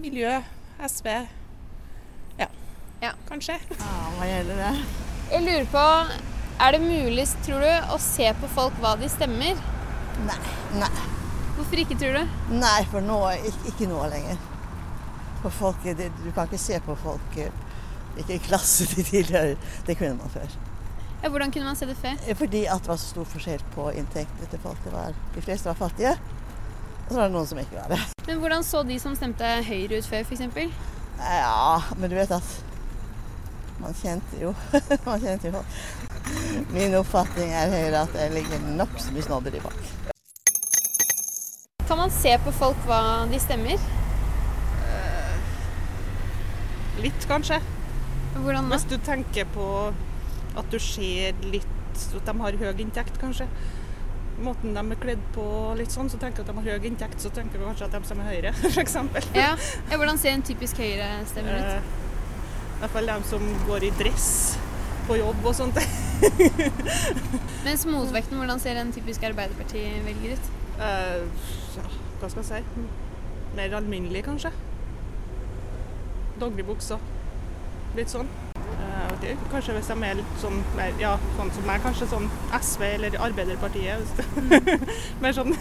miljø, 0.00 0.38
SV 0.80 1.10
Ja, 3.02 3.12
kanskje. 3.28 3.58
hva 3.78 4.26
gjelder 4.28 4.56
det? 4.62 4.72
Jeg 5.30 5.42
lurer 5.44 5.66
på, 5.72 5.82
er 6.64 6.72
det 6.76 6.80
mulig, 6.80 7.26
tror 7.44 7.60
du, 7.64 7.72
å 7.92 7.98
se 8.00 8.28
på 8.40 8.48
folk 8.54 8.76
hva 8.82 8.94
de 9.00 9.08
stemmer? 9.12 9.58
Nei. 10.26 10.38
Nei. 10.80 10.90
Hvorfor 11.56 11.80
ikke, 11.82 11.96
tror 12.00 12.16
du? 12.20 12.36
Nei, 12.56 12.78
for 12.92 13.04
nå, 13.04 13.18
ikke, 13.48 13.72
ikke 13.72 13.88
nå 13.90 14.00
lenger. 14.12 14.38
For 15.42 15.52
folk, 15.52 15.84
det, 15.98 16.08
du 16.24 16.30
kan 16.36 16.48
ikke 16.48 16.60
se 16.60 16.78
på 16.84 16.96
folk 17.02 17.36
eh, 17.40 17.52
hvilken 18.16 18.40
klasse 18.48 18.86
de 18.94 19.04
tilhører. 19.04 19.56
Det 19.86 19.96
kunne 20.00 20.16
man 20.20 20.32
før. 20.32 20.56
Ja, 21.22 21.30
hvordan 21.32 21.52
kunne 21.52 21.68
man 21.68 21.76
se 21.76 21.88
det 21.88 21.96
før? 22.00 22.16
Eh, 22.26 22.36
Fordi 22.36 22.64
at 22.70 22.84
det 22.84 22.92
var 22.92 23.00
så 23.00 23.12
stor 23.12 23.28
forskjell 23.34 23.64
på 23.76 23.90
inntektene 23.96 24.48
til 24.52 24.62
folk. 24.64 24.80
Det 24.84 24.92
var, 24.94 25.16
de 25.36 25.44
fleste 25.44 25.68
var 25.68 25.78
fattige, 25.80 26.14
og 27.06 27.12
så 27.12 27.18
var 27.20 27.28
det 27.28 27.36
noen 27.36 27.48
som 27.52 27.60
ikke 27.60 27.76
var 27.80 27.92
det. 27.92 28.00
Men 28.28 28.40
hvordan 28.42 28.64
så 28.66 28.82
de 28.88 28.96
som 29.00 29.16
stemte 29.16 29.52
Høyre 29.68 30.00
ut 30.00 30.08
før, 30.08 30.24
f.eks.? 30.24 30.80
Ja, 31.20 31.82
men 31.96 32.12
du 32.12 32.16
vet 32.18 32.32
at 32.36 32.56
man 33.82 33.94
kjente 33.94 34.40
jo 34.40 34.54
Man 35.08 35.20
kjente 35.20 35.52
jo. 35.52 35.62
Min 36.74 36.96
oppfatning 36.98 37.52
er 37.54 37.70
høyere 37.70 38.02
at 38.06 38.16
det 38.16 38.30
ligger 38.34 38.64
nokså 38.78 39.14
mye 39.14 39.26
snobberi 39.26 39.62
bak. 39.62 39.78
Kan 41.86 42.00
man 42.00 42.10
se 42.10 42.32
på 42.42 42.50
folk 42.56 42.80
hva 42.88 43.00
de 43.30 43.38
stemmer? 43.38 43.78
Litt, 47.02 47.26
kanskje. 47.28 47.60
Hvordan 48.36 48.70
da? 48.70 48.76
Hvis 48.76 48.86
du 48.90 48.96
tenker 49.04 49.48
på 49.54 49.66
at 50.56 50.70
du 50.72 50.78
ser 50.80 51.36
litt 51.44 51.72
at 51.96 52.26
de 52.28 52.34
har 52.40 52.56
høy 52.60 52.80
inntekt, 52.82 53.16
kanskje. 53.20 53.46
Måten 54.44 54.74
de 54.76 54.82
er 54.82 54.98
kledd 55.00 55.22
på 55.32 55.44
litt 55.78 55.94
sånn, 55.94 56.10
så 56.12 56.18
tenker 56.20 56.42
jeg 56.42 56.48
at 56.48 56.50
de 56.52 56.56
har 56.58 56.76
høy 56.76 56.88
inntekt, 56.90 57.22
så 57.22 57.30
tenker 57.32 57.60
vi 57.60 57.68
kanskje 57.70 57.86
at 57.88 57.94
de 57.96 58.00
stemmer 58.04 58.28
Høyre, 58.28 58.52
f.eks. 58.74 58.98
Ja. 59.36 59.54
ja, 59.54 59.96
Hvordan 59.96 60.20
ser 60.20 60.36
en 60.36 60.44
typisk 60.44 60.82
Høyre-stemmer 60.82 61.56
ut? 61.56 61.70
Eh, 61.78 62.05
I 62.76 62.80
hvert 62.82 62.92
fall 62.92 63.06
de 63.08 63.16
som 63.24 63.44
går 63.66 63.86
i 63.88 63.92
dress 63.96 64.30
på 65.06 65.16
jobb 65.16 65.46
og 65.48 65.54
sånt. 65.56 65.78
Mens 67.66 67.86
motvekten, 67.88 68.36
hvordan 68.36 68.60
ser 68.60 68.80
en 68.80 68.92
typisk 68.92 69.24
Arbeiderparti-velger 69.24 70.36
ut? 70.36 70.50
Uh, 70.76 71.24
ja, 71.78 71.86
hva 72.20 72.28
skal 72.28 72.42
jeg 72.42 72.50
si? 72.50 72.84
Mer 73.56 73.78
alminnelig, 73.78 74.26
kanskje. 74.26 74.52
Dongeribukser. 76.40 77.00
Litt 77.96 78.12
sånn. 78.12 78.28
Uh, 78.56 79.08
okay. 79.14 79.36
kanskje 79.50 79.78
hvis 79.78 79.88
de 79.88 79.96
er 80.04 80.18
litt 80.20 80.38
sånn, 80.42 80.60
mer, 80.76 80.92
ja, 81.00 81.16
sånn 81.38 81.52
som 81.56 81.64
meg, 81.68 81.80
kanskje 81.84 82.10
sånn 82.12 82.28
SV 82.60 82.86
eller 82.90 83.16
Arbeiderpartiet. 83.30 84.20
Det, 84.52 84.78
mer 85.24 85.36
sånn 85.36 85.56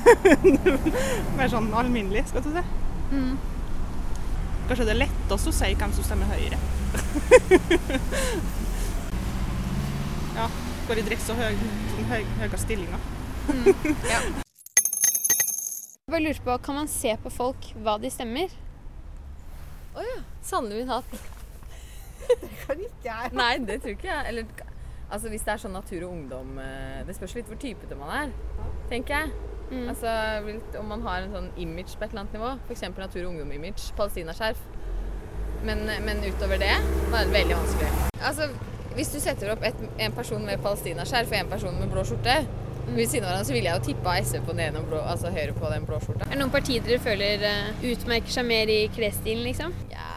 mer 1.39 1.51
sånn 1.54 1.71
alminnelig, 1.71 2.28
skal 2.34 2.43
du 2.43 2.51
si. 2.58 2.65
Mm. 3.13 3.36
Kanskje 4.67 4.88
det 4.89 4.97
er 4.97 5.06
lettest 5.06 5.54
å 5.54 5.60
si 5.63 5.78
hvem 5.78 5.95
som 5.95 6.10
stemmer 6.10 6.36
Høyre. 6.36 6.60
Ja. 10.40 10.48
Går 10.88 11.02
i 11.02 11.06
dress 11.08 11.30
og 11.34 11.40
høy, 11.42 11.56
sånn 11.92 12.10
høy, 12.12 12.24
høye 12.42 12.58
stillinger. 12.62 13.02
ja. 14.14 14.20
Jeg 16.06 16.12
bare 16.14 16.22
lurer 16.22 16.42
på, 16.46 16.58
Kan 16.66 16.76
man 16.78 16.90
se 16.92 17.16
på 17.24 17.30
folk 17.34 17.72
hva 17.82 17.96
de 18.02 18.10
stemmer? 18.14 18.54
Å 19.96 20.04
ja. 20.06 20.20
Sanne 20.46 20.76
min 20.76 20.92
hatt. 20.92 21.10
Det 22.26 22.50
kan 22.62 22.80
ikke 22.82 23.06
jeg. 23.06 23.34
Nei, 23.38 23.54
det 23.66 23.80
tror 23.82 23.94
ikke 23.96 24.10
jeg. 24.10 24.24
Eller 24.30 24.46
altså, 25.10 25.30
hvis 25.34 25.44
det 25.46 25.52
er 25.56 25.62
sånn 25.62 25.76
natur 25.78 26.06
og 26.08 26.14
ungdom 26.16 26.56
eh, 26.62 27.02
Det 27.06 27.14
spørs 27.18 27.36
litt 27.38 27.50
hvor 27.52 27.60
typete 27.62 27.98
man 28.00 28.14
er, 28.14 28.32
tenker 28.92 29.14
jeg. 29.20 29.28
Mm. 29.72 29.88
Altså, 29.90 30.10
Om 30.80 30.90
man 30.94 31.06
har 31.06 31.26
en 31.26 31.34
sånn 31.34 31.50
image 31.62 31.98
på 31.98 32.06
et 32.06 32.12
eller 32.14 32.26
annet 32.26 32.38
nivå, 32.38 32.52
f.eks. 32.68 32.84
natur 32.94 33.24
og 33.24 33.30
ungdom-image, 33.34 33.88
palestinaskjerf. 33.98 34.62
Men, 35.63 35.86
men 36.06 36.22
utover 36.26 36.60
det 36.62 36.76
var 37.12 37.26
det 37.26 37.34
veldig 37.34 37.56
vanskelig. 37.56 37.89
Altså, 38.26 38.50
hvis 38.96 39.10
du 39.12 39.20
setter 39.20 39.52
opp 39.52 39.63
et, 39.65 39.80
en 40.06 40.13
person 40.15 40.46
med 40.46 40.62
palestinaskjerf 40.63 41.34
og 41.34 41.39
en 41.39 41.52
person 41.52 41.80
med 41.80 41.91
blå 41.91 42.04
skjorte 42.08 42.38
ved 42.86 43.08
siden 43.10 43.26
av 43.26 43.32
hverandre, 43.32 43.48
så 43.48 43.56
ville 43.56 43.72
jeg 43.72 43.80
jo 43.80 43.86
tippa 43.88 44.13
SV 44.22 44.44
på 44.46 44.54
den 44.54 44.62
ene 44.68 44.82
og 44.82 44.91
blå, 44.91 45.00
altså 45.02 45.32
Høyre 45.34 45.56
på 45.58 45.72
den 45.74 45.88
blå 45.89 46.00
skjorta. 46.04 46.28
Er 46.28 46.36
det 46.36 46.41
noen 46.44 46.54
partier 46.54 46.86
dere 46.86 47.02
føler 47.02 47.46
uh, 47.46 47.88
utmerker 47.91 48.36
seg 48.36 48.48
mer 48.48 48.72
i 48.72 48.78
klesstilen, 48.93 49.43
liksom? 49.47 49.74
Ja. 49.93 50.12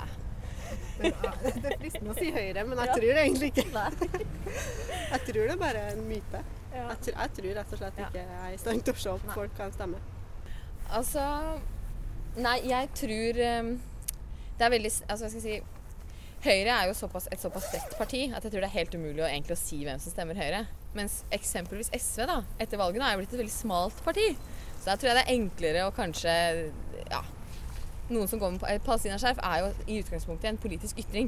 Det 0.98 1.12
er 1.14 1.76
fristende 1.78 2.12
å 2.12 2.18
si 2.18 2.28
Høyre, 2.34 2.64
men 2.66 2.80
jeg 2.82 2.94
tror 2.98 3.20
egentlig 3.22 3.50
ikke 3.52 3.66
Jeg 5.12 5.20
tror 5.28 5.40
det 5.40 5.52
er 5.54 5.60
bare 5.60 5.84
en 5.92 6.00
myte. 6.08 6.40
Jeg, 6.74 6.96
tror, 7.04 7.14
jeg 7.14 7.34
tror 7.36 7.52
rett 7.58 7.74
og 7.74 7.80
slett 7.80 8.00
ikke 8.04 8.20
jeg 8.20 8.40
er 8.44 8.54
i 8.54 8.58
stand 8.60 8.82
til 8.84 8.96
å 8.96 9.02
se 9.02 9.12
om 9.14 9.30
folk 9.32 9.54
kan 9.56 9.74
stemme. 9.74 10.00
Altså 10.98 11.24
Nei, 12.38 12.58
jeg 12.68 12.90
tror 12.94 13.38
um, 13.62 13.70
Det 14.58 14.66
er 14.66 14.72
veldig 14.74 14.92
Altså, 15.08 15.28
jeg 15.28 15.34
skal 15.34 15.44
si 15.44 15.58
Høyre 16.38 16.70
er 16.70 16.84
jo 16.86 16.94
såpass, 16.94 17.24
et 17.34 17.42
såpass 17.42 17.64
bredt 17.72 17.96
parti 17.98 18.20
at 18.30 18.44
jeg 18.44 18.52
tror 18.52 18.62
det 18.62 18.68
er 18.68 18.76
helt 18.76 18.92
umulig 18.94 19.24
å 19.24 19.26
egentlig 19.26 19.56
å 19.56 19.58
si 19.58 19.80
hvem 19.82 19.98
som 19.98 20.12
stemmer 20.14 20.38
Høyre. 20.38 20.60
Mens 20.94 21.24
eksempelvis 21.34 21.90
SV 21.98 22.28
da, 22.30 22.36
etter 22.62 22.78
valgene 22.78 23.08
er 23.08 23.16
jo 23.16 23.24
blitt 23.24 23.34
et 23.34 23.42
veldig 23.42 23.54
smalt 23.56 23.98
parti. 24.06 24.28
Så 24.78 24.86
der 24.86 25.00
tror 25.00 25.10
jeg 25.10 25.18
det 25.18 25.24
er 25.24 25.34
enklere 25.34 25.88
å 25.88 25.94
kanskje 25.96 26.32
Ja. 27.10 27.24
Noen 28.08 28.30
som 28.30 28.40
går 28.40 28.54
med 28.54 28.62
eh, 28.70 28.78
palestinaskjerf 28.86 29.42
er 29.44 29.64
jo 29.64 29.72
i 29.90 29.98
utgangspunktet 30.00 30.48
en 30.52 30.62
politisk 30.62 31.02
ytring. 31.02 31.26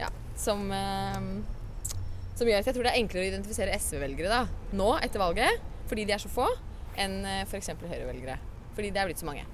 Ja, 0.00 0.08
som 0.40 0.64
eh, 0.74 1.28
som 2.40 2.48
gjør 2.48 2.62
at 2.62 2.68
jeg 2.70 2.76
tror 2.76 2.86
det 2.86 2.92
er 2.94 3.02
enklere 3.02 3.26
å 3.26 3.28
identifisere 3.34 3.74
SV-velgere 3.76 4.30
da, 4.32 4.38
nå 4.72 4.94
etter 5.04 5.20
valget, 5.20 5.60
fordi 5.90 6.06
de 6.08 6.14
er 6.16 6.22
så 6.22 6.30
få, 6.32 6.46
enn 6.96 7.20
eh, 7.28 7.42
f.eks. 7.44 7.68
Høyre-velgere. 7.76 8.38
Fordi 8.72 8.94
det 8.96 9.02
er 9.02 9.10
blitt 9.10 9.20
så 9.20 9.28
mange. 9.28 9.44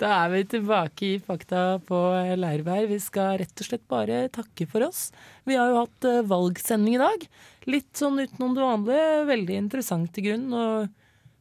Da 0.00 0.08
er 0.22 0.30
vi 0.32 0.44
tilbake 0.48 1.04
i 1.04 1.16
Fakta 1.20 1.74
på 1.84 1.98
Leirvær. 2.40 2.86
Vi 2.88 2.96
skal 3.04 3.34
rett 3.42 3.60
og 3.60 3.66
slett 3.66 3.82
bare 3.90 4.22
takke 4.32 4.64
for 4.70 4.86
oss. 4.86 5.10
Vi 5.44 5.58
har 5.60 5.68
jo 5.68 5.82
hatt 5.82 6.06
eh, 6.08 6.22
valgsending 6.24 6.96
i 6.96 7.02
dag. 7.02 7.26
Litt 7.68 8.00
sånn 8.00 8.16
utenom 8.22 8.54
det 8.56 8.64
vanlige. 8.64 9.10
Veldig 9.28 9.58
interessant 9.60 10.16
i 10.16 10.24
grunnen 10.24 10.56
å 10.56 10.64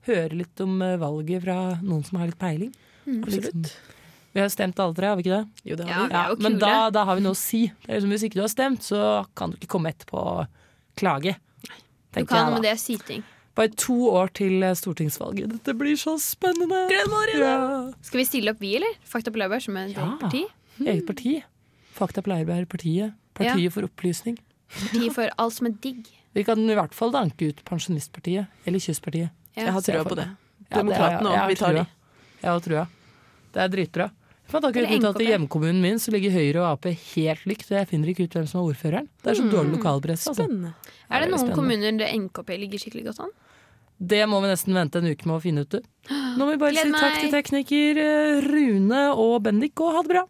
høre 0.10 0.42
litt 0.42 0.60
om 0.66 0.76
eh, 0.84 0.98
valget 1.00 1.46
fra 1.46 1.58
noen 1.80 2.04
som 2.04 2.20
har 2.20 2.34
litt 2.34 2.42
peiling. 2.42 2.76
Mm, 3.06 3.24
liksom- 3.24 3.48
absolutt. 3.48 3.96
Vi 4.36 4.44
har 4.44 4.52
stemt 4.54 4.80
alle 4.84 4.94
tre, 4.94 5.08
har 5.08 5.16
vi 5.18 5.24
ikke 5.24 5.38
det? 5.40 5.64
Jo, 5.64 5.76
det 5.80 5.88
har 5.88 5.96
ja, 5.96 6.04
vi. 6.04 6.20
Er 6.20 6.44
Men 6.44 6.60
da, 6.60 6.76
da 6.94 7.08
har 7.08 7.16
vi 7.18 7.24
noe 7.26 7.34
å 7.34 7.40
si. 7.40 7.64
Det 7.72 7.88
er 7.90 7.98
liksom, 7.98 8.12
hvis 8.14 8.28
ikke 8.28 8.38
du 8.38 8.44
har 8.44 8.52
stemt, 8.52 8.84
så 8.86 9.06
kan 9.40 9.50
du 9.50 9.58
ikke 9.58 9.72
komme 9.72 9.96
etterpå 9.96 10.20
og 10.20 11.00
klage. 11.00 11.40
Du 11.64 12.26
kan, 12.26 12.28
jeg 12.28 12.46
med 12.46 12.60
men 12.60 12.68
det 12.68 12.76
er 12.76 12.82
syting. 12.82 13.24
Bare 13.60 13.74
to 13.76 13.96
år 14.16 14.30
til 14.40 14.64
eh, 14.64 14.72
stortingsvalget. 14.80 15.52
Dette 15.58 15.74
blir 15.76 15.98
så 16.00 16.14
spennende! 16.24 16.86
Ja. 17.36 17.92
Skal 18.08 18.22
vi 18.22 18.26
stille 18.30 18.54
opp, 18.54 18.62
vi, 18.64 18.76
eller? 18.80 18.94
Fakta 19.04 19.34
på 19.36 19.42
Laurbær 19.42 19.60
som 19.66 19.76
et 19.82 19.92
Ja. 19.98 20.06
eget 20.06 20.20
parti? 20.22 20.44
Eget 20.80 21.06
parti. 21.10 21.34
Fakta 21.98 22.24
på 22.24 22.32
Laurbær, 22.32 22.64
partiet. 22.72 23.14
Partiet 23.36 23.66
Ja. 23.68 23.70
for 23.76 23.84
opplysning. 23.84 24.38
Partiet 24.70 25.12
for 25.14 25.30
alt 25.38 25.54
som 25.54 25.68
er 25.68 25.72
digg. 25.84 26.06
Vi 26.36 26.44
kan 26.46 26.60
i 26.70 26.74
hvert 26.78 26.94
fall 26.94 27.12
danke 27.12 27.50
ut 27.50 27.60
Pensjonistpartiet. 27.66 28.48
Eller 28.66 28.80
Kystpartiet. 28.80 29.30
Ja. 29.58 29.66
Jeg 29.66 29.74
har 29.74 29.82
trua 29.82 30.04
på 30.08 30.16
det. 30.16 30.28
Demokratene 30.72 31.32
jeg 31.34 31.48
vi 31.50 31.56
tar 31.60 31.74
de. 31.74 31.84
Jeg 32.44 32.50
har 32.54 32.60
trua. 32.64 32.88
Det 33.52 33.62
er 33.66 33.68
dritbra. 33.74 34.12
Fant 34.50 34.64
akkurat 34.66 34.90
ut 34.94 35.04
at 35.10 35.20
I 35.22 35.26
hjemkommunen 35.34 35.82
min 35.82 36.00
så 36.02 36.12
ligger 36.14 36.32
Høyre 36.32 36.62
og 36.64 36.72
Ap 36.72 36.86
helt 36.86 37.44
likt, 37.46 37.68
og 37.70 37.78
jeg 37.82 37.88
finner 37.90 38.08
ikke 38.14 38.24
ut 38.30 38.34
hvem 38.38 38.48
som 38.50 38.62
er 38.62 38.70
ordføreren. 38.72 39.10
Det 39.22 39.32
er 39.34 39.36
så 39.42 39.44
Mm. 39.46 39.52
dårlig 39.52 39.78
lokalpresse. 39.78 40.30
Altså. 40.30 40.74
Er 41.12 41.20
det 41.22 41.30
noen 41.30 41.54
kommuner 41.54 41.98
der 41.98 42.08
NKP 42.18 42.50
ligger 42.58 42.80
skikkelig 42.80 43.06
godt 43.10 43.20
an? 43.20 43.30
Det 44.00 44.22
må 44.32 44.40
vi 44.40 44.48
nesten 44.48 44.78
vente 44.78 45.02
en 45.02 45.10
uke 45.12 45.28
med 45.28 45.36
å 45.36 45.42
finne 45.44 45.66
ut. 45.68 45.76
du. 45.76 45.82
Nå 46.10 46.46
må 46.46 46.54
vi 46.54 46.60
bare 46.62 46.72
Gled 46.72 46.88
si 46.88 46.92
takk 46.96 47.18
til 47.20 47.34
tekniker 47.34 48.00
eh, 48.00 48.44
Rune 48.46 49.02
og 49.12 49.42
Bendik, 49.44 49.76
og 49.84 49.98
ha 49.98 50.04
det 50.06 50.14
bra! 50.14 50.24